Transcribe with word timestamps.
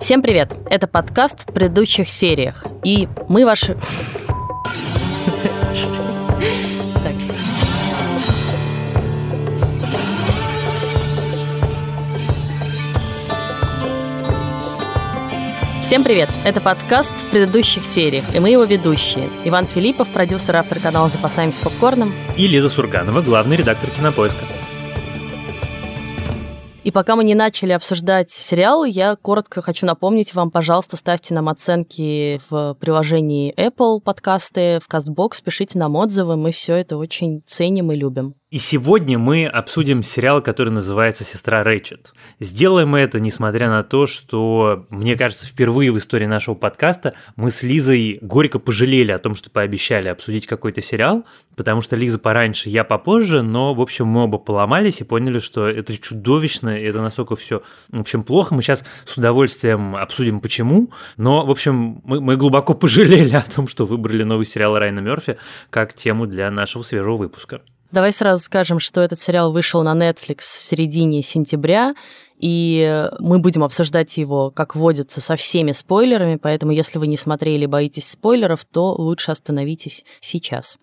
Всем 0.00 0.22
привет! 0.22 0.54
Это 0.70 0.86
подкаст 0.86 1.40
в 1.40 1.52
предыдущих 1.52 2.08
сериях. 2.08 2.64
И 2.84 3.08
мы 3.28 3.44
ваши... 3.44 3.76
Всем 15.82 16.04
привет! 16.04 16.30
Это 16.44 16.60
подкаст 16.60 17.12
в 17.12 17.30
предыдущих 17.30 17.84
сериях, 17.84 18.24
и 18.34 18.38
мы 18.38 18.50
его 18.50 18.62
ведущие. 18.62 19.28
Иван 19.44 19.66
Филиппов, 19.66 20.10
продюсер, 20.10 20.54
автор 20.56 20.78
канала 20.78 21.08
«Запасаемся 21.08 21.60
попкорном». 21.62 22.14
И 22.36 22.46
Лиза 22.46 22.68
Сурганова, 22.68 23.20
главный 23.20 23.56
редактор 23.56 23.90
«Кинопоиска». 23.90 24.44
И 26.88 26.90
пока 26.90 27.16
мы 27.16 27.24
не 27.24 27.34
начали 27.34 27.72
обсуждать 27.72 28.30
сериал, 28.30 28.82
я 28.86 29.14
коротко 29.14 29.60
хочу 29.60 29.84
напомнить 29.84 30.32
вам, 30.32 30.50
пожалуйста, 30.50 30.96
ставьте 30.96 31.34
нам 31.34 31.50
оценки 31.50 32.40
в 32.48 32.78
приложении 32.80 33.54
Apple 33.58 34.00
подкасты, 34.00 34.80
в 34.80 34.88
CastBox, 34.90 35.42
пишите 35.44 35.78
нам 35.78 35.96
отзывы, 35.96 36.36
мы 36.36 36.50
все 36.50 36.76
это 36.76 36.96
очень 36.96 37.42
ценим 37.46 37.92
и 37.92 37.96
любим. 37.96 38.36
И 38.50 38.56
сегодня 38.56 39.18
мы 39.18 39.44
обсудим 39.46 40.02
сериал, 40.02 40.40
который 40.40 40.70
называется 40.70 41.22
«Сестра 41.22 41.62
Рэйчет». 41.62 42.14
Сделаем 42.40 42.88
мы 42.88 43.00
это, 43.00 43.20
несмотря 43.20 43.68
на 43.68 43.82
то, 43.82 44.06
что, 44.06 44.86
мне 44.88 45.16
кажется, 45.16 45.44
впервые 45.44 45.92
в 45.92 45.98
истории 45.98 46.24
нашего 46.24 46.54
подкаста 46.54 47.12
мы 47.36 47.50
с 47.50 47.62
Лизой 47.62 48.18
горько 48.22 48.58
пожалели 48.58 49.12
о 49.12 49.18
том, 49.18 49.34
что 49.34 49.50
пообещали 49.50 50.08
обсудить 50.08 50.46
какой-то 50.46 50.80
сериал, 50.80 51.26
потому 51.56 51.82
что 51.82 51.94
Лиза 51.94 52.18
пораньше, 52.18 52.70
я 52.70 52.84
попозже, 52.84 53.42
но, 53.42 53.74
в 53.74 53.82
общем, 53.82 54.06
мы 54.06 54.24
оба 54.24 54.38
поломались 54.38 55.02
и 55.02 55.04
поняли, 55.04 55.40
что 55.40 55.68
это 55.68 55.94
чудовищно, 55.98 56.70
и 56.70 56.84
это 56.84 57.02
настолько 57.02 57.36
все, 57.36 57.62
в 57.90 58.00
общем, 58.00 58.22
плохо. 58.22 58.54
Мы 58.54 58.62
сейчас 58.62 58.82
с 59.04 59.18
удовольствием 59.18 59.94
обсудим, 59.94 60.40
почему, 60.40 60.90
но, 61.18 61.44
в 61.44 61.50
общем, 61.50 62.00
мы, 62.02 62.22
мы 62.22 62.38
глубоко 62.38 62.72
пожалели 62.72 63.36
о 63.36 63.42
том, 63.42 63.68
что 63.68 63.84
выбрали 63.84 64.22
новый 64.22 64.46
сериал 64.46 64.78
Райана 64.78 65.00
Мерфи 65.00 65.36
как 65.68 65.92
тему 65.92 66.26
для 66.26 66.50
нашего 66.50 66.82
свежего 66.82 67.18
выпуска. 67.18 67.60
Давай 67.90 68.12
сразу 68.12 68.44
скажем, 68.44 68.80
что 68.80 69.00
этот 69.00 69.20
сериал 69.20 69.52
вышел 69.52 69.82
на 69.82 69.94
Netflix 69.94 70.40
в 70.40 70.60
середине 70.60 71.22
сентября, 71.22 71.94
и 72.38 73.08
мы 73.18 73.38
будем 73.38 73.64
обсуждать 73.64 74.16
его, 74.16 74.50
как 74.50 74.76
водится, 74.76 75.20
со 75.20 75.36
всеми 75.36 75.72
спойлерами, 75.72 76.36
поэтому 76.36 76.72
если 76.72 76.98
вы 76.98 77.06
не 77.06 77.16
смотрели 77.16 77.64
и 77.64 77.66
боитесь 77.66 78.10
спойлеров, 78.10 78.64
то 78.64 78.94
лучше 78.94 79.32
остановитесь 79.32 80.04
сейчас. 80.20 80.76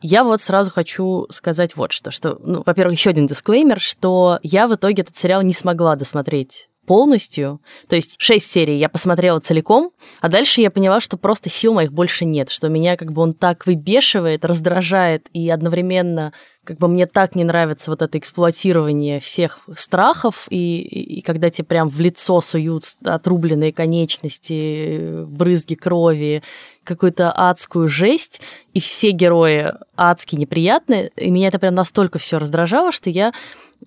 Я 0.00 0.22
вот 0.22 0.40
сразу 0.40 0.70
хочу 0.70 1.26
сказать 1.30 1.76
вот 1.76 1.92
что, 1.92 2.10
что, 2.10 2.38
ну, 2.40 2.62
во-первых, 2.64 2.96
еще 2.96 3.10
один 3.10 3.26
дисклеймер, 3.26 3.80
что 3.80 4.38
я 4.42 4.68
в 4.68 4.74
итоге 4.74 5.02
этот 5.02 5.16
сериал 5.16 5.42
не 5.42 5.54
смогла 5.54 5.96
досмотреть 5.96 6.68
полностью. 6.84 7.60
То 7.88 7.96
есть 7.96 8.16
шесть 8.18 8.50
серий 8.50 8.78
я 8.78 8.88
посмотрела 8.88 9.38
целиком, 9.38 9.92
а 10.20 10.28
дальше 10.28 10.60
я 10.60 10.70
поняла, 10.70 11.00
что 11.00 11.16
просто 11.16 11.50
сил 11.50 11.74
моих 11.74 11.92
больше 11.92 12.24
нет, 12.24 12.50
что 12.50 12.68
меня 12.68 12.96
как 12.96 13.12
бы 13.12 13.22
он 13.22 13.34
так 13.34 13.66
выбешивает, 13.66 14.44
раздражает 14.44 15.28
и 15.32 15.48
одновременно 15.50 16.32
как 16.64 16.78
бы 16.78 16.88
мне 16.88 17.06
так 17.06 17.34
не 17.34 17.44
нравится 17.44 17.90
вот 17.90 18.02
это 18.02 18.18
эксплуатирование 18.18 19.20
всех 19.20 19.60
страхов, 19.76 20.46
и, 20.50 20.80
и, 20.80 21.18
и 21.18 21.20
когда 21.20 21.50
тебе 21.50 21.64
прям 21.64 21.88
в 21.88 22.00
лицо 22.00 22.40
суют 22.40 22.84
отрубленные 23.04 23.72
конечности, 23.72 25.24
брызги 25.24 25.74
крови, 25.74 26.42
какую-то 26.82 27.32
адскую 27.32 27.88
жесть, 27.88 28.40
и 28.72 28.80
все 28.80 29.10
герои 29.10 29.72
адски 29.96 30.36
неприятные, 30.36 31.10
и 31.16 31.30
меня 31.30 31.48
это 31.48 31.58
прям 31.58 31.74
настолько 31.74 32.18
все 32.18 32.38
раздражало, 32.38 32.92
что 32.92 33.10
я 33.10 33.32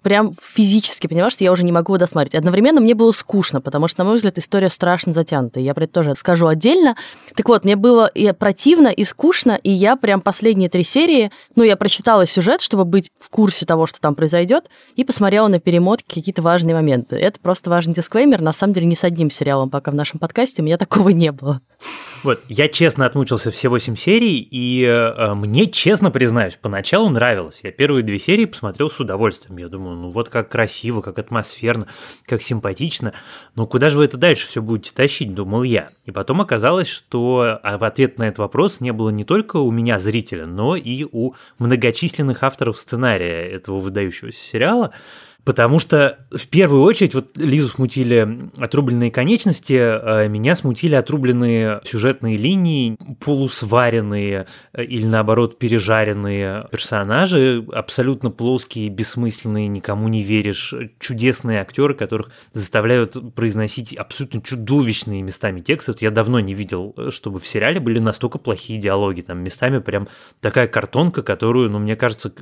прям 0.01 0.35
физически 0.41 1.07
поняла, 1.07 1.29
что 1.29 1.43
я 1.43 1.51
уже 1.51 1.63
не 1.63 1.71
могу 1.71 1.93
его 1.93 1.99
досмотреть. 1.99 2.35
Одновременно 2.35 2.79
мне 2.79 2.95
было 2.95 3.11
скучно, 3.11 3.61
потому 3.61 3.87
что, 3.87 4.01
на 4.01 4.05
мой 4.05 4.15
взгляд, 4.15 4.37
история 4.37 4.69
страшно 4.69 5.13
затянутая. 5.13 5.63
Я 5.63 5.73
про 5.73 5.85
это 5.85 5.93
тоже 5.93 6.15
скажу 6.15 6.47
отдельно. 6.47 6.95
Так 7.35 7.47
вот, 7.49 7.63
мне 7.63 7.75
было 7.75 8.07
и 8.07 8.31
противно, 8.31 8.87
и 8.87 9.03
скучно, 9.03 9.59
и 9.61 9.71
я 9.71 9.95
прям 9.95 10.21
последние 10.21 10.69
три 10.69 10.83
серии, 10.83 11.31
ну, 11.55 11.63
я 11.63 11.75
прочитала 11.75 12.25
сюжет, 12.25 12.61
чтобы 12.67 12.85
быть 12.85 13.11
в 13.19 13.29
курсе 13.29 13.65
того, 13.65 13.87
что 13.87 13.99
там 13.99 14.13
произойдет, 14.13 14.69
и 14.95 15.03
посмотрела 15.03 15.47
на 15.47 15.59
перемотки 15.59 16.15
какие-то 16.19 16.41
важные 16.41 16.75
моменты. 16.75 17.15
Это 17.15 17.39
просто 17.39 17.69
важный 17.69 17.93
дисклеймер. 17.93 18.41
На 18.41 18.53
самом 18.53 18.73
деле, 18.73 18.85
ни 18.85 18.95
с 18.95 19.03
одним 19.03 19.29
сериалом 19.29 19.69
пока 19.69 19.91
в 19.91 19.95
нашем 19.95 20.19
подкасте 20.19 20.61
у 20.61 20.65
меня 20.65 20.77
такого 20.77 21.09
не 21.09 21.31
было. 21.31 21.61
Вот, 22.23 22.41
я 22.49 22.67
честно 22.67 23.05
отмучился 23.05 23.51
все 23.51 23.69
восемь 23.69 23.95
серий, 23.95 24.39
и 24.39 24.83
э, 24.83 25.33
мне, 25.35 25.67
честно 25.67 26.09
признаюсь, 26.09 26.57
поначалу 26.59 27.09
нравилось. 27.09 27.61
Я 27.63 27.71
первые 27.71 28.03
две 28.03 28.17
серии 28.17 28.45
посмотрел 28.45 28.89
с 28.89 28.99
удовольствием. 28.99 29.57
Я 29.57 29.69
думаю, 29.69 29.95
ну 29.95 30.09
вот 30.09 30.27
как 30.29 30.49
красиво, 30.49 31.01
как 31.01 31.19
атмосферно, 31.19 31.87
как 32.25 32.41
симпатично. 32.41 33.13
Но 33.55 33.67
куда 33.67 33.91
же 33.91 33.97
вы 33.97 34.05
это 34.05 34.17
дальше 34.17 34.47
все 34.47 34.61
будете 34.61 34.91
тащить, 34.93 35.33
думал 35.35 35.63
я. 35.63 35.89
И 36.05 36.11
потом 36.11 36.41
оказалось, 36.41 36.87
что 36.87 37.59
а 37.61 37.77
в 37.77 37.83
ответ 37.83 38.17
на 38.17 38.23
этот 38.23 38.39
вопрос 38.39 38.79
не 38.79 38.91
было 38.91 39.09
не 39.09 39.23
только 39.23 39.57
у 39.57 39.69
меня 39.69 39.99
зрителя, 39.99 40.47
но 40.47 40.75
и 40.75 41.05
у 41.09 41.33
многочисленных 41.59 42.43
авторов 42.43 42.56
сценария 42.77 43.47
этого 43.47 43.79
выдающегося 43.79 44.39
сериала. 44.39 44.93
Потому 45.47 45.79
что 45.79 46.17
в 46.29 46.45
первую 46.49 46.81
очередь 46.81 47.13
вот 47.13 47.37
Лизу 47.37 47.69
смутили 47.69 48.49
отрубленные 48.57 49.11
конечности, 49.11 49.75
а 49.79 50.27
меня 50.27 50.55
смутили 50.55 50.93
отрубленные 50.93 51.79
сюжетные 51.85 52.35
линии, 52.35 52.97
полусваренные 53.21 54.47
э, 54.73 54.83
или 54.83 55.05
наоборот 55.05 55.57
пережаренные 55.57 56.67
персонажи, 56.69 57.65
абсолютно 57.71 58.29
плоские, 58.29 58.89
бессмысленные, 58.89 59.69
никому 59.69 60.09
не 60.09 60.21
веришь, 60.21 60.73
чудесные 60.99 61.61
актеры, 61.61 61.93
которых 61.93 62.29
заставляют 62.51 63.15
произносить 63.33 63.95
абсолютно 63.95 64.41
чудовищные 64.41 65.21
местами 65.21 65.61
тексты. 65.61 65.93
Вот 65.93 66.01
я 66.01 66.11
давно 66.11 66.41
не 66.41 66.53
видел, 66.53 66.93
чтобы 67.07 67.39
в 67.39 67.47
сериале 67.47 67.79
были 67.79 67.99
настолько 67.99 68.37
плохие 68.37 68.81
диалоги, 68.81 69.21
там 69.21 69.39
местами 69.39 69.79
прям 69.79 70.09
такая 70.41 70.67
картонка, 70.67 71.21
которую, 71.23 71.69
ну, 71.69 71.79
мне 71.79 71.95
кажется, 71.95 72.33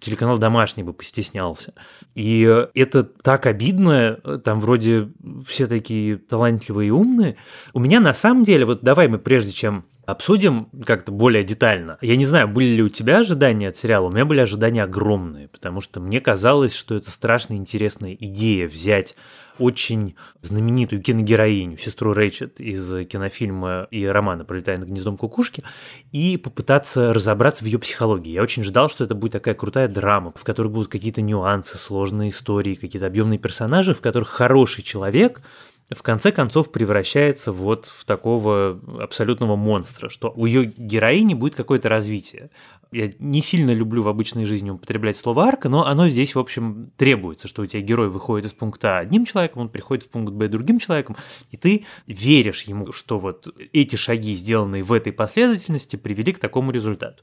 телеканал 0.00 0.38
«Домашний» 0.38 0.82
бы 0.82 0.94
постеснялся. 0.94 1.74
И 2.14 2.52
это 2.74 3.02
так 3.02 3.46
обидно, 3.46 4.16
там 4.44 4.60
вроде 4.60 5.10
все 5.46 5.66
такие 5.66 6.16
талантливые 6.16 6.88
и 6.88 6.90
умные. 6.90 7.36
У 7.72 7.80
меня 7.80 8.00
на 8.00 8.14
самом 8.14 8.44
деле, 8.44 8.64
вот 8.64 8.82
давай 8.82 9.08
мы 9.08 9.18
прежде 9.18 9.52
чем 9.52 9.84
обсудим 10.06 10.68
как-то 10.84 11.12
более 11.12 11.44
детально. 11.44 11.98
Я 12.00 12.16
не 12.16 12.24
знаю, 12.24 12.48
были 12.48 12.76
ли 12.76 12.82
у 12.82 12.88
тебя 12.88 13.18
ожидания 13.18 13.68
от 13.68 13.76
сериала, 13.76 14.06
у 14.06 14.10
меня 14.10 14.24
были 14.24 14.40
ожидания 14.40 14.82
огромные, 14.82 15.48
потому 15.48 15.80
что 15.80 16.00
мне 16.00 16.20
казалось, 16.20 16.74
что 16.74 16.94
это 16.94 17.10
страшно 17.10 17.54
интересная 17.54 18.14
идея 18.14 18.68
взять 18.68 19.16
очень 19.58 20.16
знаменитую 20.42 21.00
киногероиню, 21.00 21.78
сестру 21.78 22.12
Рэйчет 22.12 22.60
из 22.60 23.06
кинофильма 23.06 23.86
и 23.90 24.04
романа 24.04 24.44
«Пролетая 24.44 24.78
над 24.78 24.88
гнездом 24.88 25.16
кукушки» 25.16 25.62
и 26.12 26.36
попытаться 26.36 27.12
разобраться 27.12 27.62
в 27.62 27.66
ее 27.66 27.78
психологии. 27.78 28.32
Я 28.32 28.42
очень 28.42 28.64
ждал, 28.64 28.88
что 28.88 29.04
это 29.04 29.14
будет 29.14 29.32
такая 29.32 29.54
крутая 29.54 29.88
драма, 29.88 30.32
в 30.34 30.44
которой 30.44 30.68
будут 30.68 30.90
какие-то 30.90 31.22
нюансы, 31.22 31.78
сложные 31.78 32.30
истории, 32.30 32.74
какие-то 32.74 33.06
объемные 33.06 33.38
персонажи, 33.38 33.94
в 33.94 34.00
которых 34.00 34.28
хороший 34.28 34.82
человек 34.82 35.40
в 35.94 36.02
конце 36.02 36.32
концов 36.32 36.72
превращается 36.72 37.52
вот 37.52 37.86
в 37.86 38.04
такого 38.04 38.80
абсолютного 39.00 39.56
монстра, 39.56 40.08
что 40.08 40.32
у 40.34 40.46
ее 40.46 40.72
героини 40.76 41.34
будет 41.34 41.54
какое-то 41.54 41.88
развитие. 41.88 42.50
Я 42.92 43.12
не 43.18 43.40
сильно 43.40 43.72
люблю 43.72 44.02
в 44.02 44.08
обычной 44.08 44.44
жизни 44.44 44.70
употреблять 44.70 45.16
слово 45.16 45.44
арка, 45.44 45.68
но 45.68 45.86
оно 45.86 46.08
здесь, 46.08 46.34
в 46.34 46.38
общем, 46.38 46.92
требуется, 46.96 47.48
что 47.48 47.62
у 47.62 47.66
тебя 47.66 47.82
герой 47.82 48.08
выходит 48.08 48.46
из 48.46 48.52
пункта 48.52 48.98
А 48.98 49.00
одним 49.00 49.24
человеком, 49.24 49.62
он 49.62 49.68
приходит 49.68 50.04
в 50.04 50.10
пункт 50.10 50.32
Б 50.32 50.48
другим 50.48 50.78
человеком, 50.78 51.16
и 51.50 51.56
ты 51.56 51.86
веришь 52.06 52.62
ему, 52.62 52.92
что 52.92 53.18
вот 53.18 53.48
эти 53.72 53.96
шаги, 53.96 54.34
сделанные 54.34 54.82
в 54.82 54.92
этой 54.92 55.12
последовательности, 55.12 55.96
привели 55.96 56.32
к 56.32 56.38
такому 56.38 56.70
результату. 56.70 57.22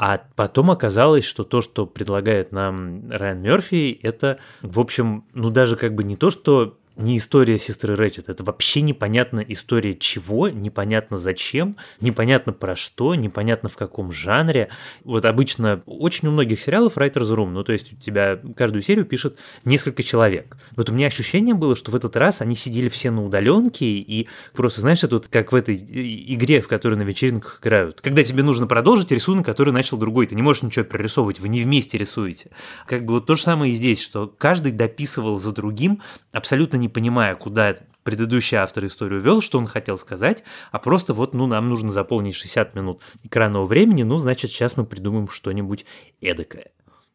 А 0.00 0.22
потом 0.34 0.70
оказалось, 0.70 1.24
что 1.24 1.44
то, 1.44 1.60
что 1.60 1.84
предлагает 1.84 2.52
нам 2.52 3.10
Райан 3.10 3.42
Мерфи, 3.42 4.00
это, 4.02 4.38
в 4.62 4.80
общем, 4.80 5.26
ну 5.34 5.50
даже 5.50 5.76
как 5.76 5.94
бы 5.94 6.04
не 6.04 6.16
то, 6.16 6.30
что 6.30 6.79
не 6.96 7.18
история 7.18 7.58
сестры 7.58 7.96
Рэчет, 7.96 8.28
это 8.28 8.44
вообще 8.44 8.80
непонятно 8.80 9.40
история 9.40 9.94
чего, 9.94 10.48
непонятно 10.48 11.16
зачем, 11.16 11.76
непонятно 12.00 12.52
про 12.52 12.76
что, 12.76 13.14
непонятно 13.14 13.68
в 13.68 13.76
каком 13.76 14.12
жанре. 14.12 14.68
Вот 15.04 15.24
обычно 15.24 15.82
очень 15.86 16.28
у 16.28 16.30
многих 16.30 16.60
сериалов 16.60 16.96
Writer's 16.96 17.34
Room, 17.34 17.50
ну 17.50 17.64
то 17.64 17.72
есть 17.72 17.92
у 17.92 17.96
тебя 17.96 18.40
каждую 18.56 18.82
серию 18.82 19.06
пишет 19.06 19.38
несколько 19.64 20.02
человек. 20.02 20.56
Вот 20.76 20.90
у 20.90 20.92
меня 20.92 21.06
ощущение 21.06 21.54
было, 21.54 21.76
что 21.76 21.92
в 21.92 21.94
этот 21.94 22.16
раз 22.16 22.42
они 22.42 22.54
сидели 22.54 22.88
все 22.88 23.10
на 23.10 23.24
удаленке 23.24 23.86
и 23.86 24.28
просто, 24.52 24.80
знаешь, 24.80 25.04
это 25.04 25.16
вот 25.16 25.28
как 25.28 25.52
в 25.52 25.54
этой 25.54 25.76
игре, 25.76 26.60
в 26.60 26.68
которой 26.68 26.94
на 26.94 27.02
вечеринках 27.02 27.60
играют. 27.62 28.00
Когда 28.00 28.22
тебе 28.22 28.42
нужно 28.42 28.66
продолжить 28.66 29.10
рисунок, 29.10 29.46
который 29.46 29.72
начал 29.72 29.96
другой, 29.96 30.26
ты 30.26 30.34
не 30.34 30.42
можешь 30.42 30.62
ничего 30.62 30.84
прорисовывать, 30.84 31.40
вы 31.40 31.48
не 31.48 31.62
вместе 31.62 31.98
рисуете. 31.98 32.50
Как 32.86 33.04
бы 33.04 33.14
вот 33.14 33.26
то 33.26 33.36
же 33.36 33.42
самое 33.42 33.72
и 33.72 33.76
здесь, 33.76 34.02
что 34.02 34.26
каждый 34.26 34.72
дописывал 34.72 35.38
за 35.38 35.52
другим 35.52 36.02
абсолютно 36.32 36.76
не 36.80 36.88
понимая, 36.88 37.36
куда 37.36 37.76
предыдущий 38.02 38.56
автор 38.56 38.86
историю 38.86 39.20
вел, 39.20 39.40
что 39.40 39.58
он 39.58 39.66
хотел 39.66 39.96
сказать, 39.98 40.42
а 40.72 40.78
просто 40.78 41.14
вот, 41.14 41.34
ну, 41.34 41.46
нам 41.46 41.68
нужно 41.68 41.90
заполнить 41.90 42.34
60 42.34 42.74
минут 42.74 43.02
экранного 43.22 43.66
времени, 43.66 44.02
ну, 44.02 44.18
значит, 44.18 44.50
сейчас 44.50 44.76
мы 44.76 44.84
придумаем 44.84 45.28
что-нибудь 45.28 45.84
эдакое. 46.20 46.70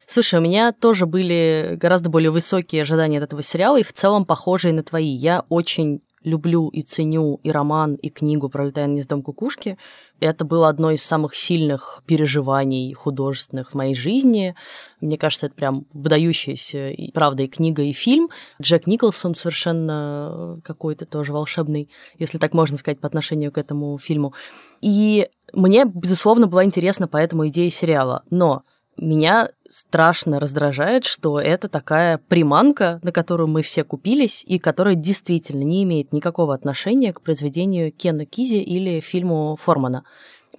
Слушай, 0.08 0.40
у 0.40 0.42
меня 0.44 0.72
тоже 0.72 1.08
были 1.08 1.78
гораздо 1.82 2.10
более 2.10 2.30
высокие 2.30 2.84
ожидания 2.84 3.18
от 3.18 3.24
этого 3.24 3.42
сериала 3.42 3.80
и 3.80 3.84
в 3.84 3.92
целом 3.92 4.26
похожие 4.26 4.74
на 4.74 4.84
твои. 4.84 5.10
Я 5.10 5.44
очень 5.50 6.02
люблю 6.24 6.70
и 6.70 6.82
ценю 6.82 7.40
и 7.44 7.52
роман, 7.52 7.96
и 7.96 8.10
книгу 8.10 8.50
«Пролетая 8.50 8.86
над 8.86 8.96
гнездом 8.96 9.22
кукушки». 9.22 9.78
Это 10.20 10.46
было 10.46 10.70
одно 10.70 10.92
из 10.92 11.04
самых 11.04 11.36
сильных 11.36 12.02
переживаний 12.06 12.94
художественных 12.94 13.72
в 13.72 13.74
моей 13.76 13.96
жизни. 13.96 14.56
Мне 15.02 15.18
кажется, 15.18 15.48
это 15.48 15.56
прям 15.56 15.86
выдающаяся, 15.94 16.90
и, 16.90 17.12
правда, 17.12 17.44
и 17.44 17.48
книга, 17.48 17.84
и 17.84 17.92
фильм. 17.92 18.30
Джек 18.62 18.88
Николсон 18.88 19.36
совершенно 19.36 20.60
какой-то 20.64 21.06
тоже 21.06 21.34
волшебный, 21.34 21.90
если 22.18 22.38
так 22.38 22.54
можно 22.54 22.78
сказать, 22.78 23.00
по 23.00 23.08
отношению 23.08 23.52
к 23.52 23.58
этому 23.58 23.98
фильму. 23.98 24.34
И 24.82 25.28
мне, 25.54 25.86
безусловно, 25.86 26.48
была 26.48 26.64
интересна 26.64 27.08
поэтому 27.08 27.48
идея 27.48 27.70
сериала. 27.70 28.24
Но 28.30 28.64
меня 28.98 29.50
страшно 29.70 30.40
раздражает, 30.40 31.06
что 31.06 31.40
это 31.40 31.68
такая 31.68 32.18
приманка, 32.18 33.00
на 33.04 33.12
которую 33.12 33.48
мы 33.48 33.62
все 33.62 33.84
купились, 33.84 34.44
и 34.46 34.60
которая 34.60 34.96
действительно 34.96 35.64
не 35.64 35.84
имеет 35.84 36.14
никакого 36.14 36.54
отношения 36.54 37.12
к 37.12 37.22
произведению 37.22 37.92
Кена 37.92 38.26
Кизи 38.26 38.62
или 38.62 39.00
фильму 39.00 39.58
Формана. 39.60 40.04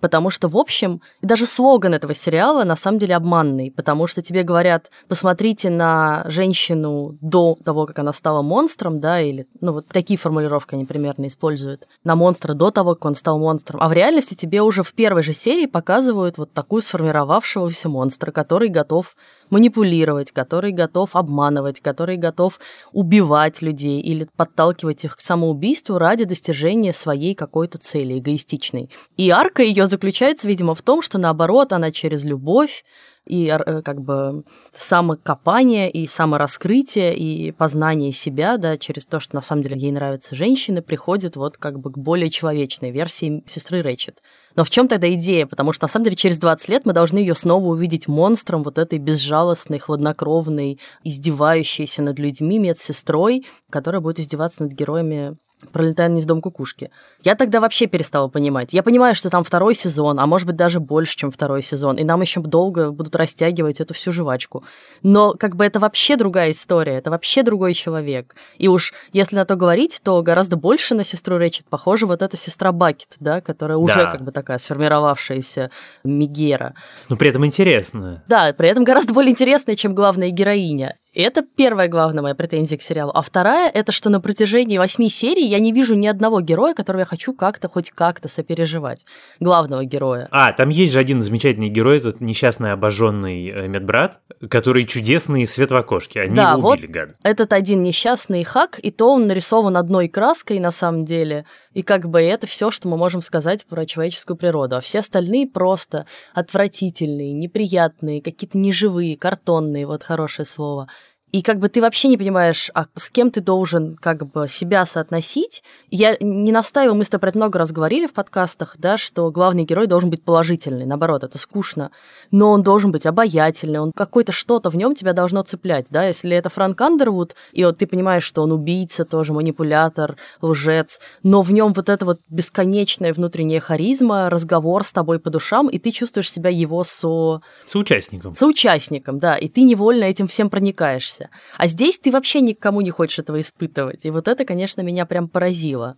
Потому 0.01 0.31
что, 0.31 0.49
в 0.49 0.57
общем, 0.57 1.01
даже 1.23 1.47
слоган 1.47 1.95
этого 1.95 2.15
сериала 2.15 2.65
на 2.65 2.77
самом 2.77 2.99
деле 2.99 3.17
обманный, 3.17 3.71
потому 3.71 4.07
что 4.07 4.23
тебе 4.23 4.43
говорят, 4.43 4.91
посмотрите 5.09 5.71
на 5.71 6.25
женщину 6.29 7.17
до 7.21 7.57
того, 7.65 7.87
как 7.87 7.99
она 7.99 8.13
стала 8.13 8.43
монстром, 8.43 9.01
да, 9.01 9.21
или, 9.21 9.47
ну, 9.61 9.73
вот 9.73 9.87
такие 9.89 10.19
формулировки 10.19 10.75
они 10.75 10.85
примерно 10.85 11.27
используют, 11.27 11.87
на 12.05 12.17
монстра 12.17 12.55
до 12.55 12.71
того, 12.71 12.95
как 12.95 13.05
он 13.07 13.15
стал 13.15 13.39
монстром. 13.39 13.81
А 13.83 13.89
в 13.89 13.93
реальности 13.93 14.35
тебе 14.35 14.63
уже 14.63 14.83
в 14.83 14.93
первой 14.95 15.23
же 15.23 15.33
серии 15.33 15.67
показывают 15.67 16.39
вот 16.39 16.53
такую 16.53 16.83
сформировавшегося 16.83 17.89
монстра, 17.89 18.31
который 18.33 18.69
готов 18.69 19.17
манипулировать, 19.51 20.33
который 20.33 20.73
готов 20.73 21.17
обманывать, 21.17 21.81
который 21.81 22.17
готов 22.17 22.59
убивать 22.93 23.63
людей 23.63 24.01
или 24.01 24.29
подталкивать 24.37 25.05
их 25.05 25.17
к 25.17 25.21
самоубийству 25.21 25.99
ради 25.99 26.25
достижения 26.25 26.93
своей 26.93 27.35
какой-то 27.35 27.79
цели 27.79 28.19
эгоистичной. 28.19 28.91
И 29.17 29.31
арка 29.31 29.63
ее 29.63 29.87
заключается, 29.87 30.49
видимо, 30.49 30.75
в 30.75 30.83
том, 30.83 31.03
что 31.03 31.19
наоборот, 31.19 31.73
она 31.73 31.91
через 31.91 32.25
любовь 32.25 32.85
и 33.27 33.47
э, 33.47 33.83
как 33.83 34.01
бы 34.01 34.45
самокопание, 34.73 35.91
и 35.91 36.07
самораскрытие, 36.07 37.17
и 37.17 37.53
познание 37.53 38.13
себя, 38.13 38.57
да, 38.57 38.79
через 38.79 39.07
то, 39.07 39.21
что 39.21 39.35
на 39.35 39.43
самом 39.43 39.63
деле 39.63 39.77
ей 39.77 39.93
нравятся 39.93 40.35
женщины, 40.35 40.81
приходит 40.81 41.37
вот 41.37 41.59
как 41.59 41.81
бы 41.81 41.91
к 41.91 41.99
более 41.99 42.31
человечной 42.31 42.93
версии 42.93 43.43
сестры 43.47 43.83
Рэчет. 43.83 44.23
Но 44.57 44.65
в 44.65 44.71
чем 44.71 44.89
тогда 44.89 45.13
идея? 45.15 45.47
Потому 45.47 45.73
что 45.73 45.85
на 45.85 45.89
самом 45.89 46.05
деле 46.05 46.17
через 46.17 46.39
20 46.39 46.69
лет 46.71 46.87
мы 46.87 46.93
должны 46.93 47.19
ее 47.19 47.35
снова 47.35 47.67
увидеть 47.67 48.09
монстром, 48.09 48.63
вот 48.63 48.79
этой 48.79 48.99
безжалостной, 48.99 49.79
хладнокровной, 49.79 50.81
издевающейся 51.05 52.03
над 52.03 52.19
людьми 52.19 52.59
медсестрой, 52.59 53.47
которая 53.71 54.01
будет 54.01 54.21
издеваться 54.21 54.65
над 54.65 54.73
героями 54.73 55.37
пролетая 55.73 56.15
из 56.17 56.27
дом 56.27 56.41
кукушки. 56.41 56.91
Я 57.23 57.35
тогда 57.35 57.61
вообще 57.61 57.87
перестала 57.87 58.29
понимать. 58.29 58.73
Я 58.73 58.83
понимаю, 58.83 59.15
что 59.15 59.31
там 59.31 59.43
второй 59.43 59.75
сезон, 59.75 60.21
а 60.21 60.27
может 60.27 60.47
быть 60.47 60.57
даже 60.57 60.81
больше, 60.81 61.17
чем 61.17 61.31
второй 61.31 61.63
сезон, 61.63 61.97
и 61.97 62.05
нам 62.05 62.21
еще 62.21 62.41
долго 62.41 62.93
будут 62.93 63.17
растягивать 63.17 63.81
эту 63.81 63.95
всю 63.95 64.13
жвачку. 64.13 64.65
Но 65.03 65.33
как 65.33 65.57
бы 65.57 65.65
это 65.65 65.81
вообще 65.81 66.17
другая 66.17 66.51
история, 66.51 66.97
это 66.97 67.11
вообще 67.11 67.43
другой 67.43 67.75
человек. 67.75 68.35
И 68.59 68.69
уж 68.69 68.93
если 69.13 69.37
на 69.37 69.45
то 69.45 69.57
говорить, 69.57 70.01
то 70.03 70.23
гораздо 70.23 70.57
больше 70.57 70.95
на 70.95 71.05
сестру 71.05 71.39
Рэчет 71.39 71.67
похожа 71.69 72.07
вот 72.07 72.23
эта 72.23 72.37
сестра 72.37 72.73
Бакет, 72.73 73.17
да, 73.21 73.41
которая 73.41 73.79
уже 73.79 73.95
да. 73.95 74.11
как 74.11 74.23
бы 74.23 74.33
такая 74.33 74.59
сформировавшаяся 74.59 75.71
Мигера. 76.05 76.75
Но 77.09 77.17
при 77.17 77.31
этом 77.31 77.45
интересная. 77.47 78.23
Да, 78.29 78.53
при 78.53 78.69
этом 78.69 78.85
гораздо 78.85 79.13
более 79.15 79.31
интересная, 79.31 79.77
чем 79.77 79.95
главная 79.95 80.31
героиня. 80.31 80.97
Это 81.17 81.41
первая 81.41 81.89
главная 81.89 82.23
моя 82.23 82.35
претензия 82.35 82.77
к 82.77 82.83
сериалу. 82.83 83.11
А 83.15 83.23
вторая— 83.23 83.71
это 83.75 83.91
что 83.91 84.11
на 84.11 84.21
протяжении 84.21 84.77
восьми 84.77 85.09
серий 85.09 85.47
я 85.47 85.59
не 85.61 85.73
вижу 85.73 85.95
ни 85.95 86.07
одного 86.07 86.43
героя, 86.43 86.75
которого 86.75 87.01
я 87.01 87.07
хочу 87.07 87.33
как-то, 87.33 87.71
хоть 87.71 87.91
как-то 87.91 88.29
сопереживать. 88.29 89.07
Главного 89.41 89.87
героя. 89.87 90.29
А, 90.31 90.53
там 90.53 90.69
есть 90.69 90.93
же 90.93 90.99
один 90.99 91.23
замечательный 91.23 91.71
герой, 91.71 91.97
этот 91.97 92.21
несчастный 92.21 92.73
обожженный 92.73 93.49
э, 93.49 93.67
медбрат, 93.67 94.19
который 94.51 94.85
чудесный 94.85 95.47
свет 95.47 95.71
в 95.71 95.77
окошке. 95.77 96.21
Они 96.21 96.35
да, 96.35 96.53
его 96.53 96.69
убили, 96.69 96.87
вот 96.87 96.93
гад. 96.93 97.15
этот 97.23 97.55
один 97.55 97.83
несчастный 97.83 98.45
хак, 98.45 98.79
и 98.83 98.91
то 98.91 99.15
он 99.15 99.27
нарисован 99.27 99.79
одной 99.79 100.09
краской 100.09 100.59
на 100.59 100.71
самом 100.71 101.07
деле. 101.07 101.47
И 101.73 101.83
как 101.83 102.11
бы 102.11 102.21
это 102.21 102.47
все, 102.47 102.71
что 102.71 102.89
мы 102.89 102.99
можем 102.99 103.23
сказать 103.23 103.65
про 103.65 103.87
человеческую 103.87 104.37
природу. 104.37 104.77
А 104.77 104.81
все 104.83 104.99
остальные 104.99 105.47
просто 105.47 106.05
отвратительные, 106.35 107.33
неприятные, 107.33 108.21
какие-то 108.21 108.59
неживые, 108.59 109.17
картонные, 109.17 109.87
вот 109.87 110.03
хорошее 110.03 110.45
слово. 110.45 110.89
И 111.33 111.43
как 111.43 111.59
бы 111.59 111.69
ты 111.69 111.81
вообще 111.81 112.09
не 112.09 112.17
понимаешь, 112.17 112.71
а 112.73 112.87
с 112.95 113.11
кем 113.11 113.31
ты 113.31 113.41
должен 113.41 113.97
как 113.97 114.31
бы 114.31 114.47
себя 114.49 114.87
соотносить. 114.87 115.65
Я 115.91 116.17
не 116.21 116.53
настаиваю, 116.53 116.95
мы 116.95 117.05
с 117.05 117.09
тобой 117.09 117.21
про 117.21 117.29
это 117.31 117.39
много 117.39 117.59
раз 117.59 117.73
говорили 117.73 118.07
в 118.07 118.13
подкастах, 118.13 118.77
да, 118.79 118.97
что 118.97 119.31
главный 119.33 119.65
герой 119.65 119.89
должен 119.89 120.09
быть 120.09 120.23
положительный, 120.23 120.87
наоборот, 120.87 121.25
это 121.25 121.37
скучно. 121.37 121.91
Но 122.31 122.53
он 122.53 122.63
должен 122.63 122.93
быть 122.93 123.07
обаятельный, 123.07 123.81
он 123.81 123.91
какое-то 123.93 124.31
что-то 124.31 124.71
в 124.71 124.77
нем 124.77 124.95
тебя 124.95 125.13
должно 125.13 125.43
цеплять, 125.43 125.87
да, 125.91 126.07
если 126.07 126.37
это 126.37 126.49
Франк 126.49 126.81
Андервуд, 126.81 127.35
и 127.53 127.65
вот 127.65 127.79
ты 127.79 127.87
понимаешь, 127.89 128.23
что 128.23 128.43
он 128.43 128.53
убийца 128.53 129.05
тоже, 129.05 129.33
манипулятор, 129.33 130.17
лжец, 130.41 131.01
но 131.25 131.43
в 131.43 131.51
нем 131.51 131.73
вот 131.73 131.89
эта 131.89 132.05
вот 132.05 132.21
бесконечная 132.29 133.13
внутренняя 133.13 133.61
харизма, 133.61 134.31
разговор 134.31 134.85
с 134.85 134.93
тобой 134.93 135.19
по 135.19 135.31
душам, 135.31 135.69
и 135.69 135.79
ты 135.79 135.91
чувствуешь 135.91 136.31
себя 136.31 136.51
его 136.51 136.85
со... 136.85 137.41
Соучастником. 137.67 138.33
Соучастником, 138.33 139.19
да, 139.19 139.37
и 139.37 139.49
ты 139.49 139.63
невольно 139.63 140.05
этим 140.05 140.29
всем 140.29 140.51
проникаешься. 140.51 141.16
А 141.57 141.67
здесь 141.67 141.99
ты 141.99 142.11
вообще 142.11 142.41
никому 142.41 142.81
не 142.81 142.91
хочешь 142.91 143.19
этого 143.19 143.41
испытывать. 143.41 144.07
И 144.07 144.11
вот 144.11 144.29
это, 144.29 144.45
конечно, 144.45 144.81
меня 144.81 145.07
прям 145.07 145.29
поразило. 145.29 145.97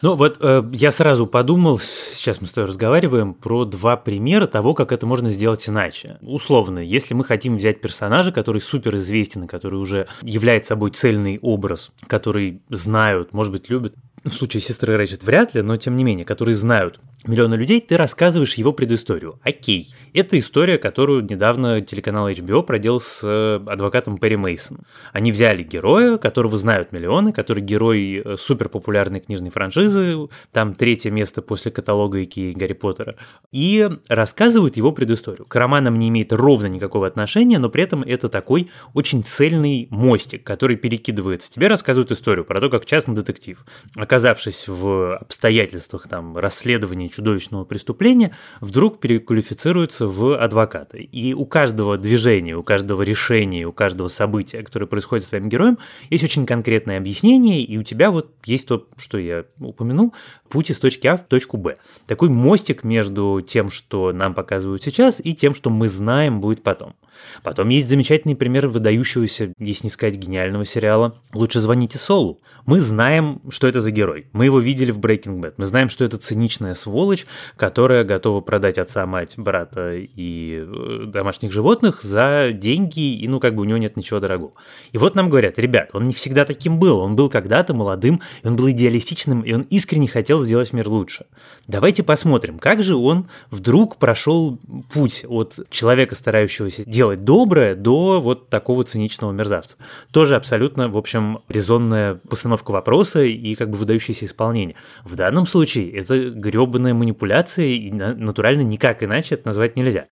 Ну 0.00 0.14
вот 0.14 0.38
э, 0.40 0.62
я 0.72 0.92
сразу 0.92 1.26
подумал, 1.26 1.80
сейчас 1.80 2.40
мы 2.40 2.46
с 2.46 2.52
тобой 2.52 2.68
разговариваем, 2.68 3.34
про 3.34 3.64
два 3.64 3.96
примера 3.96 4.46
того, 4.46 4.72
как 4.72 4.92
это 4.92 5.06
можно 5.06 5.28
сделать 5.30 5.68
иначе. 5.68 6.18
Условно, 6.22 6.78
если 6.78 7.14
мы 7.14 7.24
хотим 7.24 7.56
взять 7.56 7.80
персонажа, 7.80 8.30
который 8.30 8.60
супер 8.60 8.94
известен, 8.96 9.48
который 9.48 9.80
уже 9.80 10.06
является 10.22 10.68
собой 10.68 10.90
цельный 10.90 11.40
образ, 11.42 11.90
который 12.06 12.62
знают, 12.68 13.32
может 13.32 13.50
быть, 13.50 13.68
любят, 13.70 13.94
в 14.24 14.30
случае 14.30 14.60
сестры 14.60 14.96
Рэчет 14.96 15.24
вряд 15.24 15.54
ли, 15.54 15.62
но 15.62 15.76
тем 15.76 15.96
не 15.96 16.04
менее, 16.04 16.24
которые 16.24 16.54
знают 16.54 17.00
миллиона 17.26 17.54
людей, 17.54 17.80
ты 17.80 17.96
рассказываешь 17.96 18.54
его 18.54 18.72
предысторию. 18.72 19.38
Окей. 19.42 19.92
Это 20.14 20.38
история, 20.38 20.78
которую 20.78 21.22
недавно 21.24 21.80
телеканал 21.80 22.28
HBO 22.30 22.62
проделал 22.62 23.00
с 23.00 23.20
э, 23.22 23.60
адвокатом 23.66 24.18
Перри 24.18 24.36
Мейсоном. 24.36 24.84
Они 25.12 25.32
взяли 25.32 25.62
героя, 25.62 26.16
которого 26.16 26.56
знают 26.56 26.92
миллионы, 26.92 27.32
который 27.32 27.62
герой 27.62 28.22
э, 28.24 28.36
супер 28.38 28.68
популярной 28.68 29.20
книжной 29.20 29.50
франшизы, 29.50 30.28
там 30.52 30.74
третье 30.74 31.10
место 31.10 31.42
после 31.42 31.70
каталога 31.70 32.18
Ики 32.18 32.52
Гарри 32.56 32.72
Поттера, 32.72 33.16
и 33.52 33.88
рассказывают 34.08 34.76
его 34.76 34.92
предысторию. 34.92 35.44
К 35.46 35.56
романам 35.56 35.98
не 35.98 36.08
имеет 36.08 36.32
ровно 36.32 36.66
никакого 36.66 37.06
отношения, 37.06 37.58
но 37.58 37.68
при 37.68 37.84
этом 37.84 38.02
это 38.02 38.28
такой 38.28 38.70
очень 38.94 39.22
цельный 39.24 39.88
мостик, 39.90 40.44
который 40.44 40.76
перекидывается. 40.76 41.50
Тебе 41.50 41.68
рассказывают 41.68 42.12
историю 42.12 42.44
про 42.44 42.60
то, 42.60 42.70
как 42.70 42.86
частный 42.86 43.14
детектив, 43.14 43.64
оказавшись 44.08 44.68
в 44.68 45.16
обстоятельствах 45.16 46.08
там 46.08 46.38
расследования 46.38 47.10
чудовищного 47.10 47.64
преступления, 47.64 48.34
вдруг 48.62 49.00
переквалифицируется 49.00 50.06
в 50.06 50.42
адвоката. 50.42 50.96
И 50.96 51.34
у 51.34 51.44
каждого 51.44 51.98
движения, 51.98 52.56
у 52.56 52.62
каждого 52.62 53.02
решения, 53.02 53.66
у 53.66 53.72
каждого 53.72 54.08
события, 54.08 54.62
которое 54.62 54.86
происходит 54.86 55.26
с 55.26 55.28
твоим 55.28 55.50
героем, 55.50 55.76
есть 56.08 56.24
очень 56.24 56.46
конкретное 56.46 56.96
объяснение, 56.96 57.62
и 57.62 57.76
у 57.76 57.82
тебя 57.82 58.10
вот 58.10 58.32
есть 58.46 58.66
то, 58.66 58.88
что 58.96 59.18
я 59.18 59.44
упомянул, 59.60 60.14
путь 60.48 60.70
из 60.70 60.78
точки 60.78 61.06
А 61.06 61.18
в 61.18 61.26
точку 61.26 61.58
Б. 61.58 61.76
Такой 62.06 62.30
мостик 62.30 62.84
между 62.84 63.42
тем, 63.46 63.70
что 63.70 64.12
нам 64.12 64.32
показывают 64.32 64.82
сейчас, 64.82 65.20
и 65.22 65.34
тем, 65.34 65.54
что 65.54 65.68
мы 65.68 65.86
знаем 65.86 66.40
будет 66.40 66.62
потом. 66.62 66.94
Потом 67.42 67.68
есть 67.68 67.88
замечательный 67.88 68.36
пример 68.36 68.68
выдающегося, 68.68 69.52
если 69.58 69.86
не 69.86 69.90
сказать 69.90 70.16
гениального 70.16 70.64
сериала 70.64 71.20
«Лучше 71.34 71.60
звоните 71.60 71.98
Солу». 71.98 72.40
Мы 72.64 72.80
знаем, 72.80 73.40
что 73.50 73.66
это 73.66 73.80
за 73.80 73.90
герой. 73.98 74.26
Мы 74.32 74.44
его 74.44 74.60
видели 74.60 74.92
в 74.92 75.00
Breaking 75.00 75.40
Bad. 75.40 75.54
Мы 75.56 75.66
знаем, 75.66 75.88
что 75.88 76.04
это 76.04 76.18
циничная 76.18 76.74
сволочь, 76.74 77.26
которая 77.56 78.04
готова 78.04 78.40
продать 78.40 78.78
отца, 78.78 79.04
мать, 79.06 79.34
брата 79.36 79.94
и 79.96 80.64
э, 80.64 81.06
домашних 81.06 81.50
животных 81.50 82.00
за 82.02 82.50
деньги, 82.52 83.16
и 83.16 83.26
ну 83.26 83.40
как 83.40 83.56
бы 83.56 83.62
у 83.62 83.64
него 83.64 83.78
нет 83.78 83.96
ничего 83.96 84.20
дорогого. 84.20 84.52
И 84.92 84.98
вот 84.98 85.16
нам 85.16 85.28
говорят, 85.28 85.58
ребят, 85.58 85.90
он 85.94 86.06
не 86.06 86.14
всегда 86.14 86.44
таким 86.44 86.78
был. 86.78 87.00
Он 87.00 87.16
был 87.16 87.28
когда-то 87.28 87.74
молодым, 87.74 88.22
и 88.44 88.46
он 88.46 88.54
был 88.54 88.70
идеалистичным, 88.70 89.40
и 89.40 89.52
он 89.52 89.62
искренне 89.62 90.06
хотел 90.06 90.38
сделать 90.44 90.72
мир 90.72 90.88
лучше. 90.88 91.26
Давайте 91.66 92.04
посмотрим, 92.04 92.60
как 92.60 92.84
же 92.84 92.94
он 92.94 93.28
вдруг 93.50 93.96
прошел 93.96 94.60
путь 94.92 95.24
от 95.28 95.58
человека, 95.70 96.14
старающегося 96.14 96.84
делать 96.86 97.24
доброе, 97.24 97.74
до 97.74 98.20
вот 98.20 98.48
такого 98.48 98.84
циничного 98.84 99.32
мерзавца. 99.32 99.76
Тоже 100.12 100.36
абсолютно, 100.36 100.88
в 100.88 100.96
общем, 100.96 101.40
резонная 101.48 102.14
постановка 102.28 102.70
вопроса 102.70 103.22
и 103.22 103.56
как 103.56 103.70
бы 103.70 103.87
выдающееся 103.88 104.26
исполнение. 104.26 104.76
В 105.04 105.16
данном 105.16 105.46
случае 105.46 105.90
это 105.98 106.30
гребаная 106.30 106.92
манипуляция, 106.92 107.66
и 107.66 107.90
натурально 107.90 108.60
никак 108.60 109.02
иначе 109.02 109.34
это 109.34 109.48
назвать 109.48 109.76
нельзя. 109.76 110.06